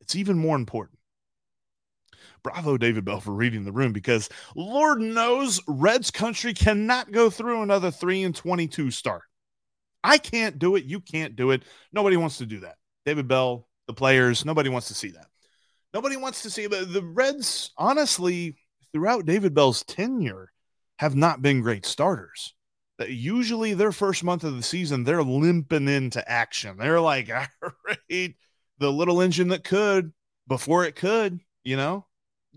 it's 0.00 0.14
even 0.14 0.38
more 0.38 0.54
important. 0.54 0.98
Bravo, 2.44 2.76
David 2.76 3.04
Bell, 3.04 3.18
for 3.18 3.32
reading 3.32 3.64
the 3.64 3.72
room 3.72 3.92
because 3.92 4.28
Lord 4.54 5.00
knows 5.00 5.60
Reds 5.66 6.12
country 6.12 6.54
cannot 6.54 7.10
go 7.10 7.28
through 7.28 7.62
another 7.62 7.90
3 7.90 8.22
and 8.22 8.36
22 8.36 8.92
start. 8.92 9.24
I 10.06 10.18
can't 10.18 10.58
do 10.60 10.76
it. 10.76 10.84
You 10.84 11.00
can't 11.00 11.34
do 11.34 11.50
it. 11.50 11.64
Nobody 11.92 12.16
wants 12.16 12.38
to 12.38 12.46
do 12.46 12.60
that. 12.60 12.76
David 13.04 13.26
Bell, 13.26 13.68
the 13.88 13.92
players, 13.92 14.44
nobody 14.44 14.68
wants 14.68 14.86
to 14.88 14.94
see 14.94 15.08
that. 15.10 15.26
Nobody 15.92 16.16
wants 16.16 16.42
to 16.42 16.50
see 16.50 16.68
the, 16.68 16.84
the 16.84 17.02
Reds, 17.02 17.72
honestly, 17.76 18.56
throughout 18.92 19.26
David 19.26 19.52
Bell's 19.52 19.82
tenure, 19.82 20.52
have 21.00 21.16
not 21.16 21.42
been 21.42 21.60
great 21.60 21.84
starters. 21.84 22.54
Uh, 23.00 23.06
usually, 23.06 23.74
their 23.74 23.90
first 23.90 24.22
month 24.22 24.44
of 24.44 24.56
the 24.56 24.62
season, 24.62 25.02
they're 25.02 25.24
limping 25.24 25.88
into 25.88 26.26
action. 26.30 26.76
They're 26.76 27.00
like, 27.00 27.28
all 27.62 27.72
right, 27.84 28.34
the 28.78 28.92
little 28.92 29.20
engine 29.20 29.48
that 29.48 29.64
could 29.64 30.12
before 30.46 30.84
it 30.84 30.94
could, 30.94 31.40
you 31.64 31.76
know, 31.76 32.06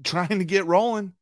trying 0.04 0.38
to 0.38 0.46
get 0.46 0.68
rolling. 0.68 1.14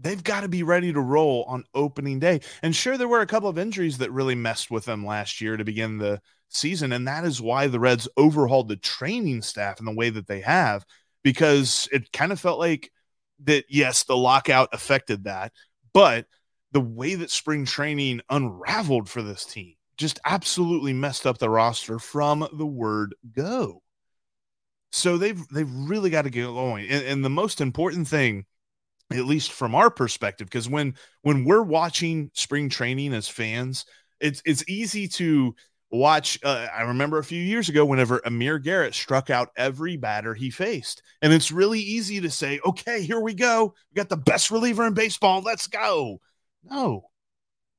They've 0.00 0.22
got 0.22 0.42
to 0.42 0.48
be 0.48 0.62
ready 0.62 0.92
to 0.92 1.00
roll 1.00 1.44
on 1.48 1.64
opening 1.74 2.20
day. 2.20 2.40
And 2.62 2.74
sure, 2.74 2.96
there 2.96 3.08
were 3.08 3.20
a 3.20 3.26
couple 3.26 3.48
of 3.48 3.58
injuries 3.58 3.98
that 3.98 4.12
really 4.12 4.34
messed 4.34 4.70
with 4.70 4.84
them 4.84 5.04
last 5.04 5.40
year 5.40 5.56
to 5.56 5.64
begin 5.64 5.98
the 5.98 6.20
season. 6.48 6.92
And 6.92 7.08
that 7.08 7.24
is 7.24 7.40
why 7.40 7.66
the 7.66 7.80
Reds 7.80 8.08
overhauled 8.16 8.68
the 8.68 8.76
training 8.76 9.42
staff 9.42 9.80
in 9.80 9.86
the 9.86 9.94
way 9.94 10.10
that 10.10 10.26
they 10.26 10.40
have 10.40 10.84
because 11.22 11.88
it 11.92 12.12
kind 12.12 12.32
of 12.32 12.40
felt 12.40 12.58
like 12.58 12.90
that, 13.44 13.64
yes, 13.68 14.04
the 14.04 14.16
lockout 14.16 14.68
affected 14.72 15.24
that, 15.24 15.52
but 15.92 16.26
the 16.72 16.80
way 16.80 17.14
that 17.14 17.30
spring 17.30 17.64
training 17.64 18.20
unraveled 18.30 19.08
for 19.08 19.22
this 19.22 19.44
team 19.44 19.74
just 19.96 20.20
absolutely 20.24 20.92
messed 20.92 21.26
up 21.26 21.38
the 21.38 21.50
roster 21.50 21.98
from 21.98 22.46
the 22.52 22.66
word 22.66 23.14
go. 23.32 23.82
So 24.90 25.18
they've 25.18 25.46
they've 25.48 25.70
really 25.70 26.08
got 26.08 26.22
to 26.22 26.30
get 26.30 26.46
going. 26.46 26.88
And, 26.88 27.04
and 27.04 27.24
the 27.24 27.30
most 27.30 27.60
important 27.60 28.08
thing, 28.08 28.46
at 29.12 29.24
least 29.24 29.52
from 29.52 29.74
our 29.74 29.90
perspective, 29.90 30.46
because 30.46 30.68
when 30.68 30.94
when 31.22 31.44
we're 31.44 31.62
watching 31.62 32.30
spring 32.34 32.68
training 32.68 33.14
as 33.14 33.28
fans, 33.28 33.84
it's 34.20 34.42
it's 34.44 34.64
easy 34.68 35.08
to 35.08 35.54
watch 35.90 36.38
uh, 36.44 36.66
i 36.76 36.82
remember 36.82 37.16
a 37.16 37.24
few 37.24 37.40
years 37.40 37.70
ago 37.70 37.82
whenever 37.82 38.20
amir 38.26 38.58
garrett 38.58 38.92
struck 38.92 39.30
out 39.30 39.48
every 39.56 39.96
batter 39.96 40.34
he 40.34 40.50
faced 40.50 41.02
and 41.22 41.32
it's 41.32 41.50
really 41.50 41.80
easy 41.80 42.20
to 42.20 42.28
say 42.28 42.60
okay 42.66 43.02
here 43.02 43.20
we 43.20 43.34
go. 43.34 43.74
We 43.90 43.94
got 43.94 44.08
the 44.08 44.16
best 44.16 44.50
reliever 44.50 44.86
in 44.86 44.94
baseball. 44.94 45.40
Let's 45.40 45.66
go. 45.66 46.20
No. 46.64 47.04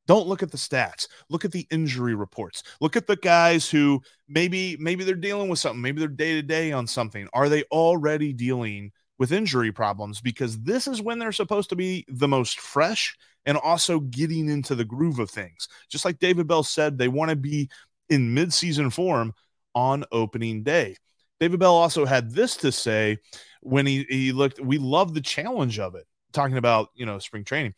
Don't 0.07 0.27
look 0.27 0.41
at 0.41 0.49
the 0.49 0.57
stats. 0.57 1.07
Look 1.29 1.45
at 1.45 1.51
the 1.51 1.67
injury 1.69 2.15
reports. 2.15 2.63
Look 2.81 2.95
at 2.95 3.05
the 3.05 3.15
guys 3.15 3.69
who 3.69 4.01
maybe 4.27 4.75
maybe 4.79 5.03
they're 5.03 5.13
dealing 5.13 5.49
with 5.49 5.59
something. 5.59 5.81
Maybe 5.81 5.99
they're 5.99 6.07
day 6.07 6.33
to 6.33 6.41
day 6.41 6.71
on 6.71 6.87
something. 6.87 7.27
Are 7.33 7.47
they 7.47 7.63
already 7.65 8.33
dealing 8.33 8.91
with 9.19 9.33
injury 9.33 9.71
problems 9.71 10.21
because 10.21 10.59
this 10.61 10.87
is 10.87 11.01
when 11.01 11.19
they're 11.19 11.31
supposed 11.31 11.69
to 11.69 11.75
be 11.75 12.05
the 12.07 12.27
most 12.27 12.59
fresh 12.59 13.15
and 13.45 13.57
also 13.57 13.99
getting 13.99 14.49
into 14.49 14.73
the 14.73 14.85
groove 14.85 15.19
of 15.19 15.29
things. 15.29 15.67
Just 15.89 16.05
like 16.05 16.19
David 16.19 16.47
Bell 16.47 16.63
said, 16.63 16.97
they 16.97 17.09
want 17.09 17.29
to 17.29 17.35
be 17.35 17.69
in 18.09 18.33
midseason 18.33 18.91
form 18.91 19.33
on 19.75 20.05
opening 20.11 20.63
day. 20.63 20.95
David 21.39 21.59
Bell 21.59 21.75
also 21.75 22.05
had 22.05 22.31
this 22.31 22.57
to 22.57 22.71
say 22.71 23.17
when 23.61 23.85
he, 23.85 24.05
he 24.09 24.31
looked, 24.31 24.59
we 24.59 24.77
love 24.77 25.13
the 25.13 25.21
challenge 25.21 25.79
of 25.79 25.95
it, 25.95 26.05
talking 26.33 26.57
about, 26.57 26.89
you 26.95 27.05
know, 27.05 27.19
spring 27.19 27.43
training. 27.43 27.73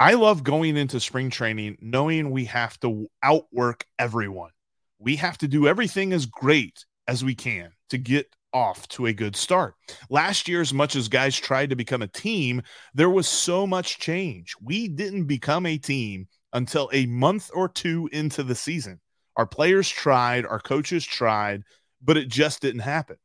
I 0.00 0.14
love 0.14 0.42
going 0.42 0.76
into 0.76 0.98
spring 0.98 1.30
training 1.30 1.78
knowing 1.80 2.30
we 2.30 2.46
have 2.46 2.78
to 2.80 3.08
outwork 3.22 3.86
everyone. 3.98 4.50
We 4.98 5.16
have 5.16 5.38
to 5.38 5.48
do 5.48 5.68
everything 5.68 6.12
as 6.12 6.26
great 6.26 6.84
as 7.06 7.24
we 7.24 7.34
can 7.34 7.70
to 7.90 7.98
get 7.98 8.26
off 8.54 8.88
to 8.88 9.06
a 9.06 9.12
good 9.12 9.36
start. 9.36 9.74
Last 10.08 10.48
year, 10.48 10.60
as 10.60 10.72
much 10.72 10.96
as 10.96 11.08
guys 11.08 11.36
tried 11.36 11.70
to 11.70 11.76
become 11.76 12.00
a 12.00 12.08
team, 12.08 12.62
there 12.94 13.10
was 13.10 13.28
so 13.28 13.66
much 13.66 13.98
change. 13.98 14.54
We 14.62 14.88
didn't 14.88 15.24
become 15.24 15.66
a 15.66 15.76
team 15.76 16.28
until 16.52 16.88
a 16.92 17.06
month 17.06 17.50
or 17.52 17.68
two 17.68 18.08
into 18.12 18.44
the 18.44 18.54
season. 18.54 19.00
Our 19.36 19.46
players 19.46 19.88
tried, 19.88 20.46
our 20.46 20.60
coaches 20.60 21.04
tried, 21.04 21.64
but 22.02 22.16
it 22.16 22.28
just 22.28 22.62
didn't 22.62 22.80
happen. 22.80 23.16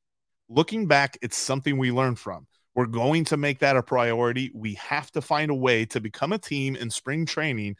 Looking 0.49 0.87
back, 0.87 1.17
it's 1.21 1.37
something 1.37 1.77
we 1.77 1.91
learned 1.91 2.17
from. 2.17 2.47
We're 2.73 2.87
going 2.87 3.25
to 3.25 3.37
make 3.37 3.59
that 3.59 3.77
a 3.77 3.83
priority. 3.83 4.51
We 4.55 4.73
have 4.75 5.11
to 5.11 5.21
find 5.21 5.51
a 5.51 5.55
way 5.55 5.85
to 5.87 5.99
become 5.99 6.33
a 6.33 6.39
team 6.39 6.75
in 6.75 6.89
spring 6.89 7.25
training 7.25 7.75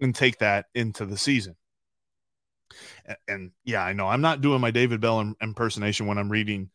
and 0.00 0.14
take 0.14 0.38
that 0.38 0.66
into 0.74 1.06
the 1.06 1.16
season. 1.16 1.54
And, 3.04 3.16
and 3.28 3.50
yeah, 3.64 3.84
I 3.84 3.92
know 3.92 4.08
I'm 4.08 4.20
not 4.20 4.40
doing 4.40 4.60
my 4.60 4.70
David 4.70 5.00
Bell 5.00 5.34
impersonation 5.40 6.06
when 6.06 6.18
I'm 6.18 6.30
reading 6.30 6.70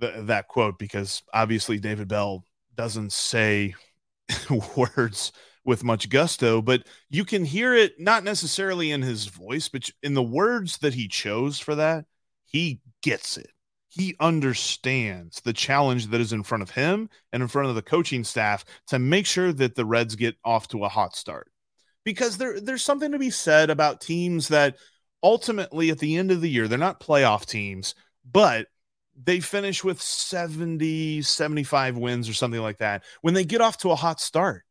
that 0.00 0.48
quote 0.48 0.78
because 0.78 1.22
obviously 1.32 1.78
David 1.78 2.08
Bell 2.08 2.44
doesn't 2.74 3.12
say 3.12 3.74
words 4.76 5.32
with 5.64 5.84
much 5.84 6.08
gusto, 6.08 6.62
but 6.62 6.86
you 7.10 7.24
can 7.24 7.44
hear 7.44 7.74
it 7.74 8.00
not 8.00 8.24
necessarily 8.24 8.90
in 8.90 9.02
his 9.02 9.26
voice, 9.26 9.68
but 9.68 9.90
in 10.02 10.14
the 10.14 10.22
words 10.22 10.78
that 10.78 10.94
he 10.94 11.08
chose 11.08 11.58
for 11.58 11.74
that. 11.74 12.06
He 12.46 12.80
gets 13.02 13.36
it. 13.36 13.50
He 13.88 14.16
understands 14.20 15.40
the 15.40 15.52
challenge 15.52 16.06
that 16.06 16.20
is 16.20 16.32
in 16.32 16.42
front 16.42 16.62
of 16.62 16.70
him 16.70 17.10
and 17.32 17.42
in 17.42 17.48
front 17.48 17.68
of 17.68 17.74
the 17.74 17.82
coaching 17.82 18.24
staff 18.24 18.64
to 18.86 18.98
make 18.98 19.26
sure 19.26 19.52
that 19.52 19.74
the 19.74 19.84
Reds 19.84 20.14
get 20.14 20.36
off 20.44 20.68
to 20.68 20.84
a 20.84 20.88
hot 20.88 21.14
start. 21.14 21.50
Because 22.04 22.38
there, 22.38 22.60
there's 22.60 22.84
something 22.84 23.12
to 23.12 23.18
be 23.18 23.30
said 23.30 23.68
about 23.68 24.00
teams 24.00 24.48
that 24.48 24.76
ultimately 25.22 25.90
at 25.90 25.98
the 25.98 26.16
end 26.16 26.30
of 26.30 26.40
the 26.40 26.48
year, 26.48 26.68
they're 26.68 26.78
not 26.78 27.00
playoff 27.00 27.44
teams, 27.44 27.94
but 28.30 28.68
they 29.22 29.40
finish 29.40 29.82
with 29.82 30.00
70, 30.00 31.22
75 31.22 31.96
wins 31.96 32.28
or 32.28 32.34
something 32.34 32.60
like 32.60 32.78
that. 32.78 33.04
When 33.20 33.34
they 33.34 33.44
get 33.44 33.60
off 33.60 33.78
to 33.78 33.90
a 33.90 33.96
hot 33.96 34.20
start, 34.20 34.62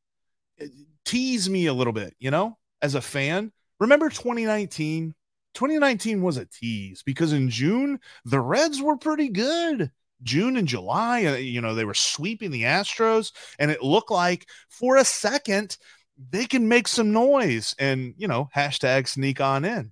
tease 1.05 1.49
me 1.49 1.65
a 1.65 1.73
little 1.73 1.93
bit, 1.93 2.15
you 2.19 2.31
know, 2.31 2.57
as 2.81 2.95
a 2.95 3.01
fan. 3.01 3.51
Remember 3.79 4.09
2019? 4.09 5.13
2019 5.53 6.21
was 6.21 6.37
a 6.37 6.45
tease 6.45 7.03
because 7.03 7.33
in 7.33 7.49
June, 7.49 7.99
the 8.25 8.39
Reds 8.39 8.81
were 8.81 8.97
pretty 8.97 9.29
good. 9.29 9.91
June 10.23 10.57
and 10.57 10.67
July, 10.67 11.25
uh, 11.25 11.35
you 11.35 11.61
know, 11.61 11.75
they 11.75 11.85
were 11.85 11.93
sweeping 11.93 12.51
the 12.51 12.63
Astros, 12.63 13.31
and 13.59 13.69
it 13.69 13.83
looked 13.83 14.11
like 14.11 14.47
for 14.69 14.97
a 14.97 15.05
second 15.05 15.77
they 16.31 16.45
can 16.45 16.67
make 16.67 16.87
some 16.87 17.11
noise 17.11 17.75
and, 17.77 18.15
you 18.17 18.27
know, 18.27 18.49
hashtag 18.55 19.07
sneak 19.07 19.39
on 19.39 19.63
in. 19.65 19.91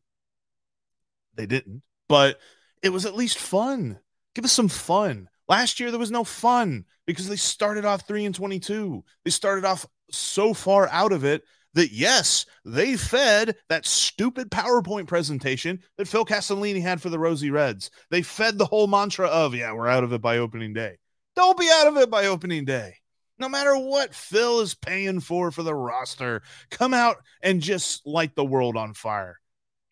They 1.36 1.46
didn't. 1.46 1.84
but 2.08 2.40
it 2.82 2.90
was 2.90 3.06
at 3.06 3.16
least 3.16 3.38
fun. 3.38 4.00
Give 4.36 4.46
us 4.46 4.52
some 4.52 4.68
fun. 4.68 5.30
Last 5.48 5.80
year 5.80 5.90
there 5.90 6.00
was 6.00 6.12
no 6.12 6.24
fun 6.24 6.86
because 7.08 7.28
they 7.28 7.36
started 7.36 7.86
off 7.86 8.08
3 8.08 8.26
and 8.26 8.36
22. 8.36 9.04
They 9.24 9.32
started 9.32 9.66
off 9.66 9.86
so 10.12 10.54
far 10.54 10.88
out 10.90 11.12
of 11.12 11.24
it 11.24 11.44
that 11.74 11.92
yes, 11.92 12.46
they 12.64 12.96
fed 12.96 13.56
that 13.70 13.86
stupid 13.86 14.50
PowerPoint 14.50 15.08
presentation 15.08 15.80
that 15.98 16.08
Phil 16.08 16.26
Castellini 16.26 16.82
had 16.82 17.02
for 17.02 17.10
the 17.10 17.20
Rosie 17.20 17.52
Reds. 17.52 17.92
They 18.10 18.22
fed 18.22 18.58
the 18.58 18.66
whole 18.66 18.88
mantra 18.88 19.28
of, 19.28 19.54
yeah, 19.54 19.74
we're 19.74 19.88
out 19.88 20.04
of 20.04 20.14
it 20.14 20.22
by 20.22 20.38
opening 20.38 20.74
day. 20.74 20.98
Don't 21.36 21.58
be 21.58 21.70
out 21.72 21.88
of 21.88 21.98
it 21.98 22.10
by 22.10 22.28
opening 22.28 22.66
day. 22.66 22.96
No 23.38 23.50
matter 23.50 23.78
what 23.78 24.16
Phil 24.16 24.62
is 24.62 24.74
paying 24.74 25.20
for 25.20 25.52
for 25.52 25.64
the 25.64 25.76
roster, 25.76 26.42
come 26.72 26.94
out 26.94 27.18
and 27.42 27.62
just 27.62 28.08
light 28.08 28.34
the 28.36 28.46
world 28.46 28.78
on 28.78 28.94
fire. 28.94 29.40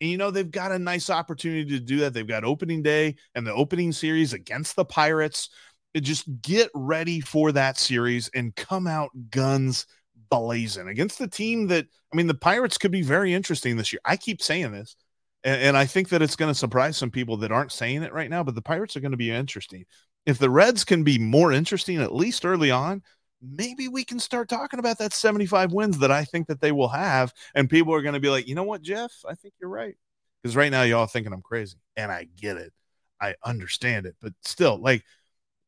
And 0.04 0.10
you 0.10 0.18
know, 0.18 0.30
they've 0.30 0.50
got 0.50 0.70
a 0.70 0.78
nice 0.78 1.08
opportunity 1.08 1.64
to 1.70 1.80
do 1.80 2.00
that. 2.00 2.12
They've 2.12 2.26
got 2.26 2.44
opening 2.44 2.82
day 2.82 3.14
and 3.34 3.46
the 3.46 3.54
opening 3.54 3.90
series 3.90 4.34
against 4.34 4.76
the 4.76 4.84
Pirates. 4.84 5.48
Just 5.96 6.26
get 6.42 6.68
ready 6.74 7.20
for 7.20 7.52
that 7.52 7.78
series 7.78 8.28
and 8.34 8.54
come 8.54 8.86
out 8.86 9.12
guns 9.30 9.86
blazing 10.28 10.88
against 10.88 11.18
the 11.18 11.26
team 11.26 11.68
that 11.68 11.86
I 12.12 12.16
mean, 12.16 12.26
the 12.26 12.34
Pirates 12.34 12.76
could 12.76 12.90
be 12.90 13.00
very 13.00 13.32
interesting 13.32 13.78
this 13.78 13.94
year. 13.94 14.00
I 14.04 14.18
keep 14.18 14.42
saying 14.42 14.72
this, 14.72 14.94
and, 15.42 15.62
and 15.62 15.76
I 15.76 15.86
think 15.86 16.10
that 16.10 16.20
it's 16.20 16.36
going 16.36 16.52
to 16.52 16.58
surprise 16.58 16.98
some 16.98 17.10
people 17.10 17.38
that 17.38 17.50
aren't 17.50 17.72
saying 17.72 18.02
it 18.02 18.12
right 18.12 18.28
now. 18.28 18.42
But 18.42 18.56
the 18.56 18.60
Pirates 18.60 18.98
are 18.98 19.00
going 19.00 19.12
to 19.12 19.16
be 19.16 19.30
interesting. 19.30 19.86
If 20.26 20.36
the 20.36 20.50
Reds 20.50 20.84
can 20.84 21.02
be 21.02 21.18
more 21.18 21.50
interesting, 21.50 21.96
at 21.96 22.14
least 22.14 22.44
early 22.44 22.70
on, 22.70 23.00
maybe 23.42 23.88
we 23.88 24.04
can 24.04 24.18
start 24.18 24.48
talking 24.48 24.78
about 24.78 24.98
that 24.98 25.12
75 25.12 25.72
wins 25.72 25.98
that 25.98 26.10
I 26.10 26.24
think 26.24 26.46
that 26.48 26.60
they 26.60 26.72
will 26.72 26.88
have, 26.88 27.32
and 27.54 27.70
people 27.70 27.94
are 27.94 28.02
going 28.02 28.14
to 28.14 28.20
be 28.20 28.30
like, 28.30 28.48
you 28.48 28.54
know 28.54 28.64
what, 28.64 28.82
Jeff, 28.82 29.12
I 29.28 29.34
think 29.34 29.54
you're 29.60 29.70
right. 29.70 29.96
Because 30.42 30.56
right 30.56 30.70
now 30.70 30.82
y'all 30.82 31.06
thinking 31.06 31.32
I'm 31.32 31.42
crazy, 31.42 31.78
and 31.96 32.12
I 32.12 32.28
get 32.36 32.56
it, 32.56 32.72
I 33.20 33.34
understand 33.44 34.06
it, 34.06 34.16
but 34.20 34.32
still, 34.42 34.78
like 34.78 35.04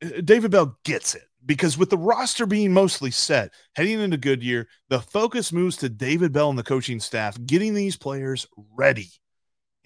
uh, 0.04 0.20
David 0.22 0.50
Bell 0.50 0.78
gets 0.84 1.14
it 1.14 1.24
because 1.44 1.78
with 1.78 1.90
the 1.90 1.98
roster 1.98 2.44
being 2.44 2.72
mostly 2.72 3.10
set 3.10 3.52
heading 3.74 4.00
into 4.00 4.16
Goodyear, 4.16 4.68
the 4.88 5.00
focus 5.00 5.52
moves 5.52 5.76
to 5.78 5.88
David 5.88 6.32
Bell 6.32 6.50
and 6.50 6.58
the 6.58 6.64
coaching 6.64 7.00
staff 7.00 7.38
getting 7.46 7.72
these 7.72 7.96
players 7.96 8.46
ready. 8.74 9.10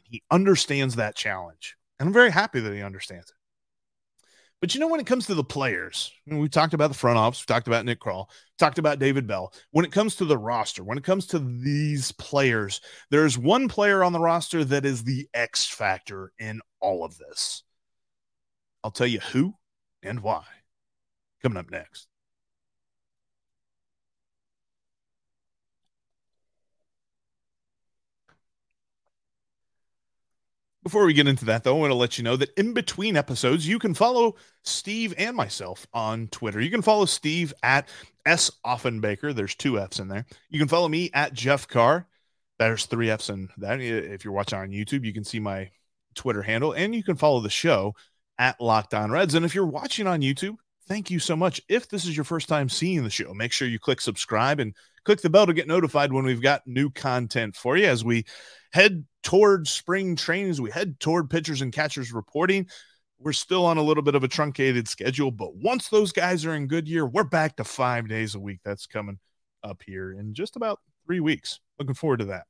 He 0.02 0.22
understands 0.30 0.96
that 0.96 1.14
challenge, 1.14 1.76
and 1.98 2.08
I'm 2.08 2.12
very 2.12 2.30
happy 2.30 2.60
that 2.60 2.72
he 2.72 2.82
understands 2.82 3.28
it. 3.28 3.36
But 4.60 4.74
you 4.74 4.80
know, 4.80 4.88
when 4.88 5.00
it 5.00 5.06
comes 5.06 5.26
to 5.26 5.34
the 5.34 5.42
players, 5.42 6.12
we 6.26 6.48
talked 6.48 6.74
about 6.74 6.88
the 6.88 6.94
front 6.94 7.16
office, 7.16 7.42
we 7.42 7.52
talked 7.52 7.66
about 7.66 7.86
Nick 7.86 7.98
Krall, 7.98 8.26
talked 8.58 8.78
about 8.78 8.98
David 8.98 9.26
Bell. 9.26 9.54
When 9.70 9.86
it 9.86 9.92
comes 9.92 10.16
to 10.16 10.26
the 10.26 10.36
roster, 10.36 10.84
when 10.84 10.98
it 10.98 11.04
comes 11.04 11.26
to 11.28 11.38
these 11.38 12.12
players, 12.12 12.82
there's 13.10 13.38
one 13.38 13.68
player 13.68 14.04
on 14.04 14.12
the 14.12 14.20
roster 14.20 14.62
that 14.64 14.84
is 14.84 15.02
the 15.02 15.28
X 15.32 15.66
factor 15.66 16.32
in 16.38 16.60
all 16.78 17.04
of 17.04 17.16
this. 17.16 17.62
I'll 18.84 18.90
tell 18.90 19.06
you 19.06 19.20
who 19.20 19.54
and 20.02 20.20
why 20.20 20.44
coming 21.42 21.58
up 21.58 21.70
next. 21.70 22.09
Before 30.82 31.04
we 31.04 31.12
get 31.12 31.28
into 31.28 31.44
that, 31.44 31.62
though, 31.62 31.76
I 31.76 31.78
want 31.78 31.90
to 31.90 31.94
let 31.96 32.16
you 32.16 32.24
know 32.24 32.36
that 32.36 32.54
in 32.56 32.72
between 32.72 33.16
episodes, 33.16 33.68
you 33.68 33.78
can 33.78 33.92
follow 33.92 34.36
Steve 34.62 35.12
and 35.18 35.36
myself 35.36 35.86
on 35.92 36.28
Twitter. 36.28 36.58
You 36.58 36.70
can 36.70 36.80
follow 36.80 37.04
Steve 37.04 37.52
at 37.62 37.88
S 38.24 38.50
Offenbaker. 38.64 39.34
There's 39.34 39.54
two 39.54 39.78
F's 39.78 40.00
in 40.00 40.08
there. 40.08 40.24
You 40.48 40.58
can 40.58 40.68
follow 40.68 40.88
me 40.88 41.10
at 41.12 41.34
Jeff 41.34 41.68
Carr. 41.68 42.06
There's 42.58 42.86
three 42.86 43.10
F's 43.10 43.28
in 43.28 43.50
that. 43.58 43.80
If 43.80 44.24
you're 44.24 44.32
watching 44.32 44.58
on 44.58 44.70
YouTube, 44.70 45.04
you 45.04 45.12
can 45.12 45.24
see 45.24 45.38
my 45.38 45.70
Twitter 46.14 46.42
handle, 46.42 46.72
and 46.72 46.94
you 46.94 47.02
can 47.02 47.16
follow 47.16 47.40
the 47.40 47.50
show 47.50 47.94
at 48.38 48.58
Locked 48.58 48.94
On 48.94 49.10
Reds. 49.10 49.34
And 49.34 49.44
if 49.44 49.54
you're 49.54 49.66
watching 49.66 50.06
on 50.06 50.22
YouTube, 50.22 50.56
thank 50.88 51.10
you 51.10 51.18
so 51.18 51.36
much. 51.36 51.60
If 51.68 51.88
this 51.90 52.06
is 52.06 52.16
your 52.16 52.24
first 52.24 52.48
time 52.48 52.70
seeing 52.70 53.04
the 53.04 53.10
show, 53.10 53.34
make 53.34 53.52
sure 53.52 53.68
you 53.68 53.78
click 53.78 54.00
subscribe 54.00 54.58
and 54.60 54.74
click 55.04 55.20
the 55.20 55.28
bell 55.28 55.46
to 55.46 55.52
get 55.52 55.68
notified 55.68 56.10
when 56.10 56.24
we've 56.24 56.42
got 56.42 56.66
new 56.66 56.88
content 56.88 57.54
for 57.54 57.76
you 57.76 57.86
as 57.86 58.02
we 58.02 58.24
head 58.72 59.04
toward 59.22 59.68
spring 59.68 60.16
training, 60.16 60.50
as 60.50 60.60
we 60.60 60.70
head 60.70 60.98
toward 61.00 61.30
pitchers 61.30 61.60
and 61.60 61.72
catchers 61.72 62.12
reporting. 62.12 62.68
We're 63.18 63.32
still 63.32 63.66
on 63.66 63.76
a 63.76 63.82
little 63.82 64.02
bit 64.02 64.14
of 64.14 64.24
a 64.24 64.28
truncated 64.28 64.88
schedule, 64.88 65.30
but 65.30 65.54
once 65.54 65.88
those 65.88 66.10
guys 66.10 66.46
are 66.46 66.54
in 66.54 66.68
Goodyear, 66.68 67.06
we're 67.06 67.24
back 67.24 67.56
to 67.56 67.64
five 67.64 68.08
days 68.08 68.34
a 68.34 68.40
week. 68.40 68.60
That's 68.64 68.86
coming 68.86 69.18
up 69.62 69.82
here 69.84 70.12
in 70.12 70.32
just 70.32 70.56
about 70.56 70.80
three 71.06 71.20
weeks. 71.20 71.60
Looking 71.78 71.94
forward 71.94 72.20
to 72.20 72.24
that. 72.26 72.44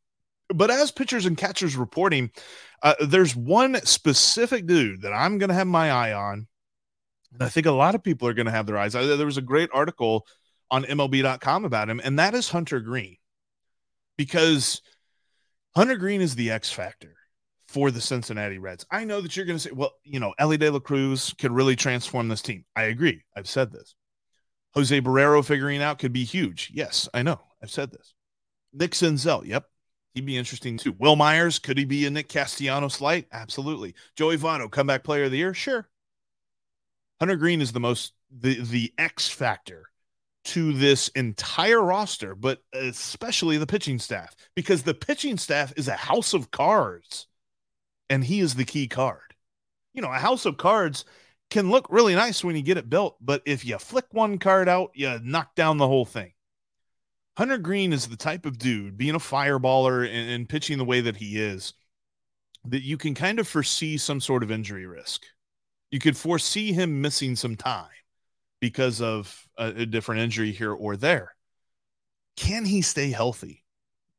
But 0.54 0.70
as 0.70 0.90
pitchers 0.90 1.26
and 1.26 1.36
catchers 1.36 1.76
reporting, 1.76 2.30
uh, 2.82 2.94
there's 3.04 3.34
one 3.34 3.80
specific 3.84 4.66
dude 4.66 5.02
that 5.02 5.12
I'm 5.12 5.38
going 5.38 5.48
to 5.48 5.54
have 5.54 5.66
my 5.66 5.90
eye 5.90 6.12
on. 6.12 6.46
And 7.32 7.42
I 7.42 7.48
think 7.48 7.66
a 7.66 7.72
lot 7.72 7.94
of 7.94 8.02
people 8.02 8.26
are 8.28 8.34
going 8.34 8.46
to 8.46 8.52
have 8.52 8.66
their 8.66 8.78
eyes. 8.78 8.92
There 8.92 9.26
was 9.26 9.36
a 9.36 9.42
great 9.42 9.70
article 9.72 10.26
on 10.70 10.84
MLB.com 10.84 11.64
about 11.64 11.88
him, 11.88 12.00
and 12.02 12.18
that 12.18 12.34
is 12.34 12.48
Hunter 12.48 12.80
Greene. 12.80 13.16
Because 14.16 14.82
Hunter 15.76 15.96
Greene 15.96 16.20
is 16.20 16.34
the 16.34 16.50
X 16.50 16.70
factor 16.70 17.14
for 17.68 17.90
the 17.90 18.00
Cincinnati 18.00 18.58
Reds. 18.58 18.84
I 18.90 19.04
know 19.04 19.20
that 19.20 19.36
you're 19.36 19.46
going 19.46 19.58
to 19.58 19.62
say, 19.62 19.70
well, 19.70 19.92
you 20.02 20.18
know, 20.18 20.34
Elly 20.38 20.56
De 20.56 20.70
La 20.70 20.80
Cruz 20.80 21.34
could 21.38 21.52
really 21.52 21.76
transform 21.76 22.28
this 22.28 22.42
team. 22.42 22.64
I 22.74 22.84
agree. 22.84 23.22
I've 23.36 23.48
said 23.48 23.70
this. 23.70 23.94
Jose 24.74 25.00
Barrero 25.00 25.44
figuring 25.44 25.82
out 25.82 25.98
could 25.98 26.12
be 26.12 26.24
huge. 26.24 26.70
Yes, 26.74 27.08
I 27.14 27.22
know. 27.22 27.40
I've 27.62 27.70
said 27.70 27.92
this. 27.92 28.14
Nick 28.72 28.92
Senzel. 28.92 29.44
Yep. 29.44 29.66
He'd 30.14 30.26
be 30.26 30.36
interesting 30.36 30.76
too. 30.76 30.94
Wil 30.98 31.14
Myers, 31.14 31.60
could 31.60 31.78
he 31.78 31.84
be 31.84 32.06
a 32.06 32.10
Nick 32.10 32.28
Castellanos 32.28 33.00
light? 33.00 33.26
Absolutely. 33.32 33.94
Joey 34.16 34.36
Votto, 34.36 34.68
comeback 34.70 35.04
player 35.04 35.24
of 35.24 35.30
the 35.30 35.38
year? 35.38 35.54
Sure. 35.54 35.88
Hunter 37.20 37.36
Greene 37.36 37.60
is 37.60 37.72
the 37.72 37.80
most 37.80 38.14
the 38.30 38.60
the 38.60 38.92
X 38.98 39.28
factor 39.28 39.89
to 40.50 40.72
this 40.72 41.06
entire 41.10 41.80
roster, 41.80 42.34
but 42.34 42.58
especially 42.72 43.56
the 43.56 43.68
pitching 43.68 44.00
staff, 44.00 44.34
because 44.56 44.82
the 44.82 44.94
pitching 44.94 45.38
staff 45.38 45.72
is 45.76 45.86
a 45.86 45.94
house 45.94 46.34
of 46.34 46.50
cards 46.50 47.28
and 48.08 48.24
he 48.24 48.40
is 48.40 48.56
the 48.56 48.64
key 48.64 48.88
card. 48.88 49.34
You 49.94 50.02
know, 50.02 50.12
a 50.12 50.18
house 50.18 50.46
of 50.46 50.56
cards 50.56 51.04
can 51.50 51.70
look 51.70 51.86
really 51.88 52.16
nice 52.16 52.42
when 52.42 52.56
you 52.56 52.62
get 52.62 52.78
it 52.78 52.90
built, 52.90 53.16
but 53.20 53.42
if 53.46 53.64
you 53.64 53.78
flick 53.78 54.06
one 54.10 54.38
card 54.38 54.68
out, 54.68 54.90
you 54.94 55.20
knock 55.22 55.54
down 55.54 55.78
the 55.78 55.86
whole 55.86 56.04
thing. 56.04 56.32
Hunter 57.36 57.58
Greene 57.58 57.92
is 57.92 58.08
the 58.08 58.16
type 58.16 58.44
of 58.44 58.58
dude, 58.58 58.98
being 58.98 59.14
a 59.14 59.20
fireballer 59.20 60.04
and, 60.04 60.30
and 60.30 60.48
pitching 60.48 60.78
the 60.78 60.84
way 60.84 61.00
that 61.00 61.16
he 61.16 61.40
is, 61.40 61.74
that 62.64 62.82
you 62.82 62.96
can 62.96 63.14
kind 63.14 63.38
of 63.38 63.46
foresee 63.46 63.96
some 63.96 64.20
sort 64.20 64.42
of 64.42 64.50
injury 64.50 64.86
risk. 64.86 65.22
You 65.92 66.00
could 66.00 66.16
foresee 66.16 66.72
him 66.72 67.00
missing 67.00 67.36
some 67.36 67.54
time 67.54 67.86
because 68.60 69.00
of 69.00 69.48
a, 69.56 69.66
a 69.68 69.86
different 69.86 70.20
injury 70.20 70.52
here 70.52 70.72
or 70.72 70.96
there. 70.96 71.34
Can 72.36 72.64
he 72.64 72.82
stay 72.82 73.10
healthy? 73.10 73.64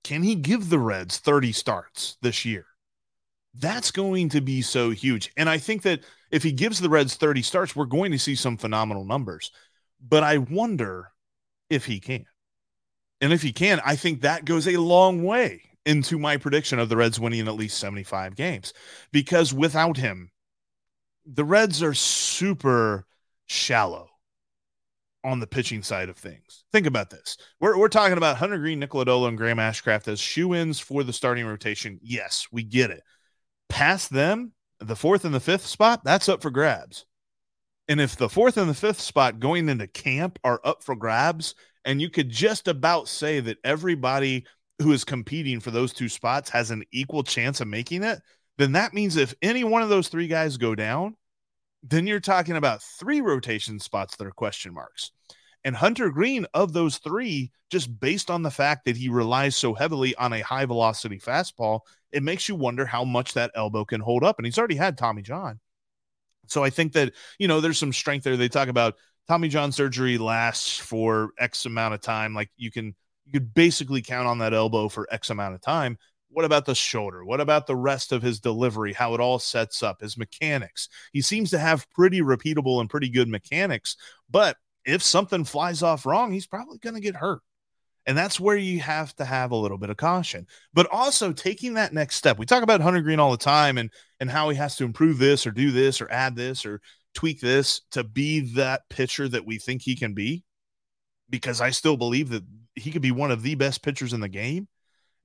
Can 0.04 0.24
he 0.24 0.36
give 0.36 0.70
the 0.70 0.80
Reds 0.80 1.18
30 1.20 1.52
starts 1.52 2.18
this 2.22 2.44
year? 2.44 2.66
That's 3.54 3.92
going 3.92 4.30
to 4.30 4.42
be 4.42 4.62
so 4.62 4.92
huge. 4.92 5.32
And 5.38 5.50
I 5.50 5.58
think 5.58 5.84
that 5.84 6.02
if 6.32 6.44
he 6.44 6.52
gives 6.52 6.80
the 6.80 6.90
Reds 6.90 7.16
30 7.16 7.42
starts, 7.42 7.76
we're 7.76 7.86
going 7.86 8.12
to 8.12 8.20
see 8.20 8.36
some 8.36 8.58
phenomenal 8.58 9.06
numbers. 9.06 9.52
But 10.02 10.24
I 10.24 10.38
wonder 10.38 11.12
if 11.70 11.86
he 11.86 12.00
can. 12.00 12.26
And 13.20 13.32
if 13.32 13.42
he 13.42 13.54
can, 13.54 13.82
I 13.86 13.96
think 13.96 14.22
that 14.22 14.46
goes 14.46 14.68
a 14.68 14.78
long 14.78 15.24
way 15.24 15.62
into 15.86 16.18
my 16.18 16.38
prediction 16.38 16.80
of 16.80 16.90
the 16.90 16.98
Reds 16.98 17.20
winning 17.20 17.48
at 17.48 17.56
least 17.56 17.80
75 17.80 18.36
games 18.36 18.74
because 19.12 19.54
without 19.54 19.98
him, 19.98 20.32
the 21.26 21.44
Reds 21.44 21.84
are 21.84 21.94
super 21.94 23.06
shallow 23.46 24.11
on 25.24 25.40
the 25.40 25.48
pitching 25.48 25.84
side 25.84 26.10
of 26.10 26.18
things. 26.18 26.64
Think 26.72 26.88
about 26.88 27.10
this. 27.10 27.38
We're, 27.60 27.78
we're 27.78 27.90
talking 27.90 28.18
about 28.18 28.38
Hunter 28.38 28.58
Greene, 28.58 28.80
Nick 28.80 28.92
Lodolo, 28.92 29.28
and 29.28 29.38
Graham 29.38 29.58
Ashcraft 29.58 30.08
as 30.08 30.20
shoe 30.20 30.56
ins 30.56 30.80
for 30.80 31.04
the 31.04 31.14
starting 31.14 31.46
rotation. 31.46 32.00
Yes, 32.02 32.48
we 32.52 32.64
get 32.64 32.92
it. 32.92 33.04
Past 33.70 34.10
them, 34.12 34.54
the 34.80 34.96
fourth 34.96 35.26
and 35.26 35.34
the 35.34 35.40
fifth 35.40 35.66
spot, 35.66 36.04
that's 36.04 36.30
up 36.30 36.42
for 36.42 36.50
grabs. 36.50 37.06
And 37.88 38.02
if 38.02 38.16
the 38.16 38.30
fourth 38.30 38.58
and 38.58 38.70
the 38.70 38.74
fifth 38.74 39.00
spot 39.00 39.40
going 39.40 39.70
into 39.70 39.88
camp 39.88 40.40
are 40.44 40.62
up 40.64 40.84
for 40.84 40.96
grabs, 40.96 41.56
and 41.86 42.02
you 42.02 42.10
could 42.10 42.30
just 42.30 42.68
about 42.68 43.08
say 43.08 43.40
that 43.42 43.58
everybody 43.64 44.46
who 44.82 44.92
is 44.92 45.04
competing 45.04 45.60
for 45.60 45.72
those 45.72 45.94
two 45.94 46.10
spots 46.10 46.50
has 46.50 46.72
an 46.72 46.84
equal 46.92 47.24
chance 47.24 47.62
of 47.62 47.68
making 47.68 48.04
it, 48.04 48.20
then 48.58 48.72
that 48.74 48.94
means 48.94 49.16
if 49.16 49.34
any 49.42 49.64
one 49.64 49.82
of 49.82 49.90
those 49.90 50.08
three 50.08 50.28
guys 50.28 50.58
go 50.58 50.76
down, 50.76 51.16
then 51.84 52.08
you're 52.08 52.20
talking 52.20 52.58
about 52.58 52.84
three 52.84 53.22
rotation 53.22 53.80
spots 53.80 54.16
that 54.16 54.28
are 54.28 54.32
question 54.32 54.74
marks. 54.74 55.12
And 55.64 55.76
Hunter 55.76 56.10
Greene, 56.10 56.48
of 56.54 56.74
those 56.74 56.98
three, 56.98 57.52
just 57.70 58.00
based 58.00 58.32
on 58.32 58.42
the 58.42 58.52
fact 58.52 58.86
that 58.86 58.98
he 58.98 59.10
relies 59.10 59.56
so 59.56 59.74
heavily 59.74 60.16
on 60.16 60.34
a 60.34 60.42
high 60.42 60.66
velocity 60.66 61.20
fastball, 61.20 61.82
it 62.12 62.24
makes 62.24 62.50
you 62.50 62.56
wonder 62.56 62.86
how 62.86 63.04
much 63.04 63.34
that 63.34 63.52
elbow 63.56 63.86
can 63.86 64.02
hold 64.02 64.24
up. 64.24 64.38
And 64.40 64.46
he's 64.46 64.58
already 64.58 64.76
had 64.76 64.98
Tommy 64.98 65.22
John. 65.22 65.60
So 66.48 66.64
I 66.64 66.70
think 66.70 66.94
that, 66.94 67.14
you 67.38 67.48
know, 67.48 67.62
there's 67.62 67.78
some 67.78 67.94
strength 67.94 68.24
there. 68.24 68.36
They 68.38 68.50
talk 68.50 68.68
about 68.68 68.96
Tommy 69.28 69.48
John 69.48 69.72
surgery 69.72 70.18
lasts 70.18 70.78
for 70.78 71.30
X 71.38 71.66
amount 71.66 71.94
of 71.94 72.02
time. 72.02 72.34
Like 72.34 72.50
you 72.58 72.72
can, 72.72 72.96
you 73.26 73.34
could 73.34 73.54
basically 73.54 74.02
count 74.02 74.28
on 74.28 74.40
that 74.40 74.54
elbow 74.54 74.90
for 74.90 75.08
X 75.12 75.30
amount 75.30 75.56
of 75.56 75.62
time. 75.62 75.98
What 76.32 76.46
about 76.46 76.66
the 76.66 76.76
shoulder? 76.76 77.26
What 77.26 77.42
about 77.42 77.68
the 77.68 77.76
rest 77.76 78.12
of 78.12 78.22
his 78.22 78.40
delivery? 78.40 78.94
How 78.94 79.14
it 79.14 79.20
all 79.20 79.40
sets 79.40 79.84
up, 79.84 80.02
his 80.02 80.18
mechanics? 80.18 80.88
He 81.12 81.22
seems 81.22 81.50
to 81.52 81.60
have 81.60 81.90
pretty 81.92 82.22
repeatable 82.22 82.80
and 82.80 82.90
pretty 82.90 83.10
good 83.10 83.28
mechanics, 83.28 83.98
but 84.30 84.58
if 84.86 85.04
something 85.04 85.44
flies 85.44 85.84
off 85.84 86.06
wrong, 86.06 86.32
he's 86.32 86.48
probably 86.48 86.80
going 86.80 86.96
to 86.96 87.02
get 87.02 87.16
hurt. 87.16 87.42
And 88.08 88.18
that's 88.18 88.40
where 88.40 88.56
you 88.58 88.80
have 88.80 89.16
to 89.18 89.26
have 89.26 89.52
a 89.52 89.56
little 89.56 89.78
bit 89.78 89.92
of 89.92 89.98
caution. 89.98 90.48
But 90.74 90.88
also 90.92 91.32
taking 91.32 91.76
that 91.76 91.94
next 91.94 92.16
step. 92.16 92.40
We 92.40 92.48
talk 92.48 92.64
about 92.64 92.82
Hunter 92.82 93.02
Greene 93.02 93.20
all 93.20 93.32
the 93.32 93.38
time 93.38 93.78
and 93.78 93.92
and 94.20 94.30
how 94.30 94.50
he 94.50 94.58
has 94.58 94.76
to 94.78 94.86
improve 94.86 95.20
this 95.20 95.46
or 95.46 95.52
do 95.52 95.72
this 95.72 96.02
or 96.02 96.12
add 96.12 96.36
this 96.36 96.66
or 96.66 96.82
tweak 97.14 97.42
this 97.42 97.82
to 97.92 98.04
be 98.04 98.56
that 98.56 98.82
pitcher 98.90 99.28
that 99.28 99.46
we 99.46 99.60
think 99.60 99.82
he 99.82 99.96
can 99.96 100.14
be. 100.14 100.44
Because 101.30 101.62
I 101.62 101.70
still 101.70 101.96
believe 101.96 102.30
that 102.30 102.44
he 102.76 102.92
could 102.92 103.02
be 103.02 103.12
one 103.12 103.32
of 103.32 103.44
the 103.44 103.56
best 103.56 103.84
pitchers 103.84 104.14
in 104.14 104.20
the 104.20 104.28
game. 104.28 104.68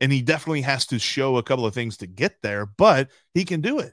And 0.00 0.12
he 0.12 0.22
definitely 0.22 0.62
has 0.62 0.86
to 0.86 0.98
show 0.98 1.36
a 1.36 1.42
couple 1.42 1.64
of 1.64 1.74
things 1.74 1.96
to 1.98 2.06
get 2.06 2.42
there, 2.42 2.66
but 2.66 3.08
he 3.32 3.44
can 3.44 3.60
do 3.60 3.78
it. 3.78 3.92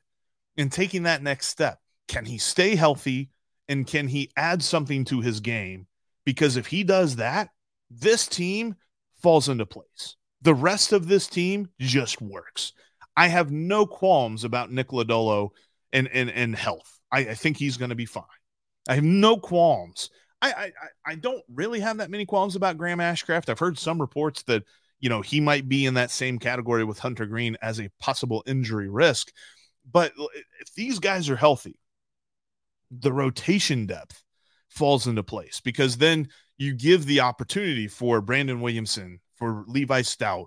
And 0.58 0.72
taking 0.72 1.04
that 1.04 1.24
next 1.24 1.48
step, 1.48 1.80
can 2.08 2.26
he 2.26 2.38
stay 2.38 2.76
healthy 2.76 3.30
and 3.68 3.88
can 3.88 4.08
he 4.08 4.32
add 4.36 4.62
something 4.62 5.06
to 5.06 5.22
his 5.22 5.40
game? 5.40 5.88
Because 6.26 6.58
if 6.58 6.68
he 6.68 6.84
does 6.84 7.16
that, 7.18 7.50
this 7.90 8.28
team 8.28 8.76
falls 9.22 9.50
into 9.50 9.66
place. 9.66 10.18
The 10.42 10.54
rest 10.54 10.92
of 10.92 11.08
this 11.08 11.28
team 11.28 11.70
just 11.80 12.22
works. 12.22 12.74
I 13.16 13.28
have 13.28 13.52
no 13.52 13.86
qualms 13.86 14.44
about 14.44 14.72
Nick 14.72 14.90
Lodolo 14.90 15.50
and 15.92 16.08
and, 16.10 16.30
and 16.30 16.56
health. 16.56 17.00
I, 17.12 17.20
I 17.20 17.36
think 17.36 17.58
he's 17.58 17.78
going 17.78 17.90
to 17.90 17.96
be 17.96 18.06
fine. 18.06 18.24
I 18.90 18.96
have 18.96 19.04
no 19.04 19.38
qualms. 19.38 20.10
I, 20.42 20.52
I 20.52 20.72
I 21.12 21.16
don't 21.16 21.44
really 21.48 21.80
have 21.80 21.98
that 21.98 22.10
many 22.10 22.26
qualms 22.26 22.56
about 22.56 22.78
Graham 22.78 23.00
Ashcraft. 23.00 23.50
I've 23.50 23.60
heard 23.60 23.78
some 23.78 24.02
reports 24.02 24.44
that 24.44 24.64
you 25.04 25.10
know 25.10 25.20
he 25.20 25.42
might 25.42 25.68
be 25.68 25.86
in 25.86 25.96
that 25.96 26.12
same 26.12 26.40
category 26.40 26.86
with 26.86 26.98
Hunter 26.98 27.26
Greene 27.26 27.58
as 27.62 27.78
a 27.82 27.90
possible 28.00 28.42
injury 28.48 28.90
risk. 28.90 29.34
But 29.92 30.14
if 30.62 30.74
these 30.76 30.98
guys 30.98 31.30
are 31.30 31.36
healthy, 31.36 31.78
the 32.90 33.12
rotation 33.12 33.86
depth 33.86 34.24
falls 34.70 35.06
into 35.06 35.22
place 35.22 35.60
because 35.60 35.98
then 35.98 36.30
you 36.58 36.74
give 36.74 37.06
the 37.06 37.20
opportunity 37.20 37.90
for 37.90 38.22
Brandon 38.22 38.62
Williamson, 38.62 39.20
for 39.36 39.66
Levi 39.68 40.04
Stoudt, 40.04 40.46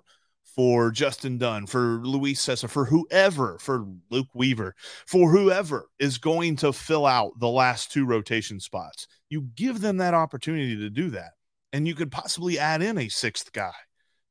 for 0.55 0.89
Justin 0.89 1.37
Dunn, 1.37 1.67
for 1.67 1.99
Luis 2.03 2.43
Cessa, 2.43 2.67
for 2.67 2.85
whoever, 2.85 3.59
for 3.59 3.85
Luke 4.09 4.33
Weaver, 4.33 4.73
for 5.05 5.29
whoever 5.29 5.87
is 5.99 6.17
going 6.17 6.55
to 6.55 6.73
fill 6.73 7.05
out 7.05 7.39
the 7.39 7.47
last 7.47 7.91
two 7.91 8.07
rotation 8.07 8.59
spots. 8.59 9.07
You 9.29 9.49
give 9.53 9.81
them 9.81 9.97
that 9.97 10.15
opportunity 10.15 10.75
to 10.77 10.89
do 10.89 11.11
that. 11.11 11.33
And 11.73 11.87
you 11.87 11.93
could 11.93 12.11
possibly 12.11 12.57
add 12.57 12.81
in 12.81 12.97
a 12.97 13.07
sixth 13.07 13.51
guy 13.51 13.73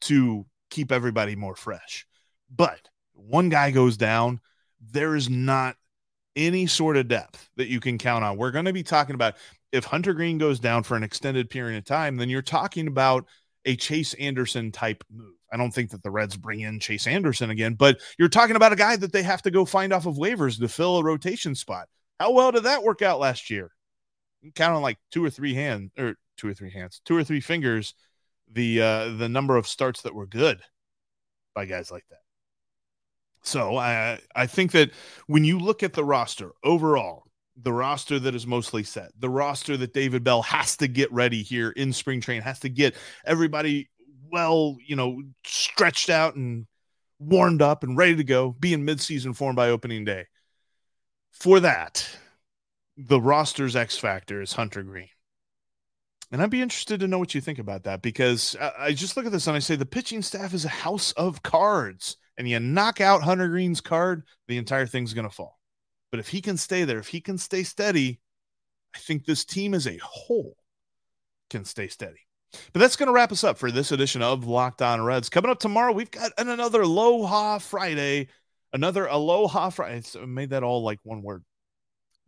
to 0.03 0.47
keep 0.71 0.93
everybody 0.93 1.37
more 1.37 1.57
fresh. 1.57 2.07
But 2.55 2.89
one 3.13 3.49
guy 3.49 3.71
goes 3.71 3.97
down, 3.97 4.41
there 4.81 5.17
is 5.17 5.29
not 5.29 5.77
any 6.35 6.67
sort 6.67 6.97
of 6.97 7.09
depth 7.09 7.49
that 7.57 7.69
you 7.69 7.81
can 7.81 7.99
count 7.99 8.25
on. 8.25 8.37
We're 8.37 8.51
going 8.51 8.67
to 8.67 8.73
be 8.73 8.83
talking 8.83 9.15
about 9.15 9.37
if 9.73 9.85
Hunter 9.85 10.15
Greene 10.15 10.39
goes 10.39 10.61
down 10.61 10.83
for 10.83 10.97
an 10.97 11.03
extended 11.03 11.51
period 11.51 11.79
of 11.79 11.85
time, 11.85 12.17
then 12.17 12.29
you're 12.29 12.43
talking 12.43 12.87
about 12.87 13.27
a 13.65 13.77
Chase 13.77 14.15
Anderson 14.15 14.71
type 14.71 15.03
move. 15.11 15.35
I 15.53 15.57
don't 15.57 15.73
think 15.73 15.91
that 15.91 16.03
the 16.03 16.11
Reds 16.11 16.37
bring 16.37 16.61
in 16.61 16.81
Chase 16.81 17.07
Anderson 17.07 17.51
again, 17.51 17.75
but 17.75 18.01
you're 18.19 18.29
talking 18.29 18.57
about 18.57 18.73
a 18.73 18.77
guy 18.77 18.97
that 18.97 19.13
they 19.13 19.23
have 19.23 19.43
to 19.43 19.51
go 19.51 19.65
find 19.65 19.93
off 19.93 20.07
of 20.07 20.17
waivers 20.17 20.59
to 20.59 20.69
fill 20.69 20.99
a 20.99 21.05
rotation 21.05 21.55
spot. 21.55 21.89
How 22.19 22.33
well 22.33 22.53
did 22.53 22.65
that 22.65 22.83
work 22.83 23.03
out 23.03 23.21
last 23.21 23.51
year? 23.51 23.71
Count 24.55 24.77
on 24.77 24.83
like 24.83 24.99
two 25.11 25.25
or 25.25 25.31
three 25.31 25.55
hands, 25.55 25.91
or 25.99 26.17
two 26.37 26.49
or 26.49 26.55
three 26.55 26.71
hands, 26.71 27.01
two 27.05 27.17
or 27.17 27.25
three 27.25 27.41
fingers, 27.41 27.95
the 28.51 28.81
uh, 28.81 29.09
the 29.17 29.29
number 29.29 29.57
of 29.57 29.67
starts 29.67 30.03
that 30.03 30.15
were 30.15 30.27
good 30.27 30.61
by 31.55 31.65
guys 31.65 31.91
like 31.91 32.05
that. 32.11 32.21
So 33.43 33.77
I 33.77 34.19
I 34.35 34.47
think 34.47 34.73
that 34.73 34.91
when 35.27 35.45
you 35.45 35.59
look 35.59 35.83
at 35.83 35.93
the 35.93 36.05
roster 36.05 36.53
overall, 36.65 37.25
the 37.57 37.73
roster 37.73 38.19
that 38.19 38.35
is 38.35 38.47
mostly 38.47 38.83
set, 38.83 39.11
the 39.19 39.31
roster 39.31 39.77
that 39.77 39.95
David 39.95 40.25
Bell 40.25 40.43
has 40.43 40.77
to 40.79 40.89
get 40.89 41.13
ready 41.13 41.43
here 41.43 41.71
in 41.71 41.93
spring 41.93 42.21
train, 42.21 42.43
has 42.43 42.61
to 42.61 42.69
get 42.69 42.95
everybody 43.25 43.89
well, 44.31 44.77
you 44.85 44.97
know, 44.97 45.23
stretched 45.45 46.11
out 46.11 46.35
and 46.35 46.67
warmed 47.19 47.63
up 47.63 47.83
and 47.83 47.97
ready 47.97 48.17
to 48.17 48.25
go, 48.25 48.53
be 48.59 48.73
in 48.73 48.85
midseason 48.85 49.35
form 49.35 49.57
by 49.57 49.71
opening 49.71 50.05
day. 50.05 50.27
For 51.33 51.61
that, 51.61 52.09
the 52.97 53.21
roster's 53.21 53.77
X 53.77 53.97
factor 53.97 54.41
is 54.41 54.55
Hunter 54.55 54.83
Greene. 54.83 55.09
And 56.33 56.43
I'd 56.43 56.51
be 56.51 56.63
interested 56.63 57.01
to 57.01 57.09
know 57.09 57.19
what 57.19 57.35
you 57.35 57.41
think 57.41 57.59
about 57.59 57.85
that 57.85 58.03
because 58.03 58.57
I 58.79 58.93
just 58.93 59.17
look 59.17 59.27
at 59.27 59.33
this 59.33 59.47
and 59.47 59.57
I 59.57 59.61
say 59.61 59.77
the 59.77 59.87
pitching 59.87 60.23
staff 60.23 60.55
is 60.55 60.65
a 60.65 60.71
house 60.71 61.13
of 61.13 61.43
cards. 61.43 62.17
And 62.37 62.49
you 62.49 62.61
knock 62.61 63.01
out 63.01 63.23
Hunter 63.23 63.49
Greene's 63.49 63.81
card, 63.81 64.25
the 64.49 64.59
entire 64.59 64.87
thing's 64.87 65.15
going 65.15 65.29
to 65.29 65.35
fall. 65.35 65.59
But 66.11 66.21
if 66.21 66.29
he 66.29 66.41
can 66.41 66.57
stay 66.57 66.85
there, 66.85 66.99
if 66.99 67.09
he 67.09 67.21
can 67.21 67.39
stay 67.39 67.63
steady, 67.63 68.21
I 68.95 68.99
think 68.99 69.25
this 69.25 69.45
team 69.45 69.73
as 69.73 69.87
a 69.87 69.99
whole 69.99 70.57
can 71.49 71.65
stay 71.65 71.89
steady. 71.89 72.27
But 72.73 72.81
that's 72.81 72.97
going 72.97 73.07
to 73.07 73.13
wrap 73.13 73.33
us 73.33 73.45
up 73.45 73.59
for 73.59 73.71
this 73.71 73.93
edition 73.93 74.23
of 74.23 74.47
Locked 74.47 74.83
On 74.83 75.03
Reds. 75.03 75.29
Coming 75.29 75.51
up 75.51 75.59
tomorrow, 75.59 75.93
we've 75.93 76.11
got 76.11 76.33
another 76.39 76.83
Aloha 76.83 77.59
Friday. 77.59 78.29
Another 78.73 79.07
Aloha 79.07 79.71
Friday. 79.71 80.03
I 80.21 80.25
made 80.27 80.51
that 80.51 80.63
all 80.63 80.83
like 80.83 80.99
one 81.03 81.23
word. 81.23 81.45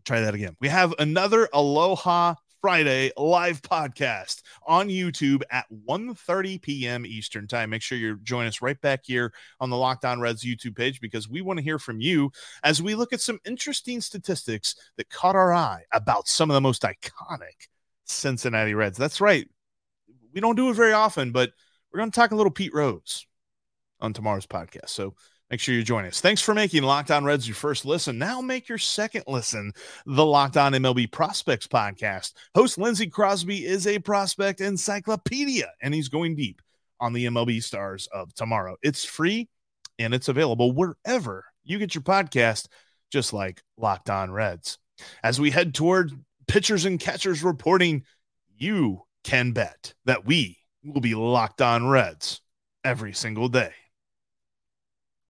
Try 0.04 0.20
that 0.20 0.34
again. 0.34 0.56
We 0.60 0.68
have 0.68 0.94
another 0.98 1.48
Aloha 1.52 2.34
Friday 2.60 3.12
live 3.16 3.62
podcast 3.62 4.42
on 4.66 4.88
YouTube 4.88 5.42
at 5.50 5.66
1:30 5.70 6.60
p.m. 6.60 7.06
Eastern 7.06 7.46
Time. 7.46 7.70
Make 7.70 7.82
sure 7.82 7.96
you 7.96 8.18
join 8.22 8.46
us 8.46 8.60
right 8.60 8.80
back 8.80 9.02
here 9.04 9.32
on 9.60 9.70
the 9.70 9.76
Locked 9.76 10.04
On 10.04 10.20
Reds 10.20 10.44
YouTube 10.44 10.76
page 10.76 11.00
because 11.00 11.28
we 11.28 11.40
want 11.40 11.58
to 11.58 11.62
hear 11.62 11.78
from 11.78 12.00
you 12.00 12.32
as 12.64 12.82
we 12.82 12.94
look 12.94 13.12
at 13.12 13.20
some 13.20 13.38
interesting 13.44 14.00
statistics 14.00 14.74
that 14.96 15.08
caught 15.08 15.36
our 15.36 15.54
eye 15.54 15.84
about 15.92 16.26
some 16.26 16.50
of 16.50 16.54
the 16.54 16.60
most 16.60 16.82
iconic 16.82 17.68
Cincinnati 18.04 18.74
Reds. 18.74 18.98
That's 18.98 19.20
right. 19.20 19.46
We 20.34 20.40
don't 20.40 20.56
do 20.56 20.70
it 20.70 20.74
very 20.74 20.92
often, 20.92 21.30
but 21.30 21.52
we're 21.92 21.98
going 21.98 22.10
to 22.10 22.16
talk 22.16 22.32
a 22.32 22.36
little 22.36 22.52
Pete 22.52 22.74
Rose 22.74 23.24
on 24.00 24.12
tomorrow's 24.12 24.46
podcast. 24.46 24.88
So 24.88 25.14
Make 25.50 25.60
sure 25.60 25.74
you 25.74 25.82
join 25.82 26.04
us. 26.04 26.20
Thanks 26.20 26.42
for 26.42 26.52
making 26.52 26.82
Locked 26.82 27.10
On 27.10 27.24
Reds 27.24 27.48
your 27.48 27.54
first 27.54 27.86
listen. 27.86 28.18
Now 28.18 28.42
make 28.42 28.68
your 28.68 28.76
second 28.76 29.24
listen, 29.26 29.72
the 30.04 30.24
Locked 30.24 30.58
On 30.58 30.72
MLB 30.72 31.10
Prospects 31.10 31.66
podcast. 31.66 32.34
Host 32.54 32.76
Lindsey 32.76 33.06
Crosby 33.06 33.64
is 33.64 33.86
a 33.86 33.98
prospect 33.98 34.60
encyclopedia, 34.60 35.70
and 35.80 35.94
he's 35.94 36.10
going 36.10 36.36
deep 36.36 36.60
on 37.00 37.14
the 37.14 37.24
MLB 37.26 37.62
stars 37.62 38.08
of 38.12 38.34
tomorrow. 38.34 38.76
It's 38.82 39.04
free 39.04 39.48
and 39.98 40.12
it's 40.12 40.28
available 40.28 40.72
wherever 40.72 41.46
you 41.64 41.78
get 41.78 41.94
your 41.94 42.02
podcast, 42.02 42.68
just 43.10 43.32
like 43.32 43.62
Locked 43.78 44.10
On 44.10 44.30
Reds. 44.30 44.78
As 45.22 45.40
we 45.40 45.50
head 45.50 45.74
toward 45.74 46.12
pitchers 46.46 46.84
and 46.84 47.00
catchers 47.00 47.42
reporting, 47.42 48.04
you 48.56 49.02
can 49.24 49.52
bet 49.52 49.94
that 50.04 50.26
we 50.26 50.58
will 50.84 51.00
be 51.00 51.14
Locked 51.14 51.62
On 51.62 51.86
Reds 51.86 52.42
every 52.84 53.14
single 53.14 53.48
day. 53.48 53.72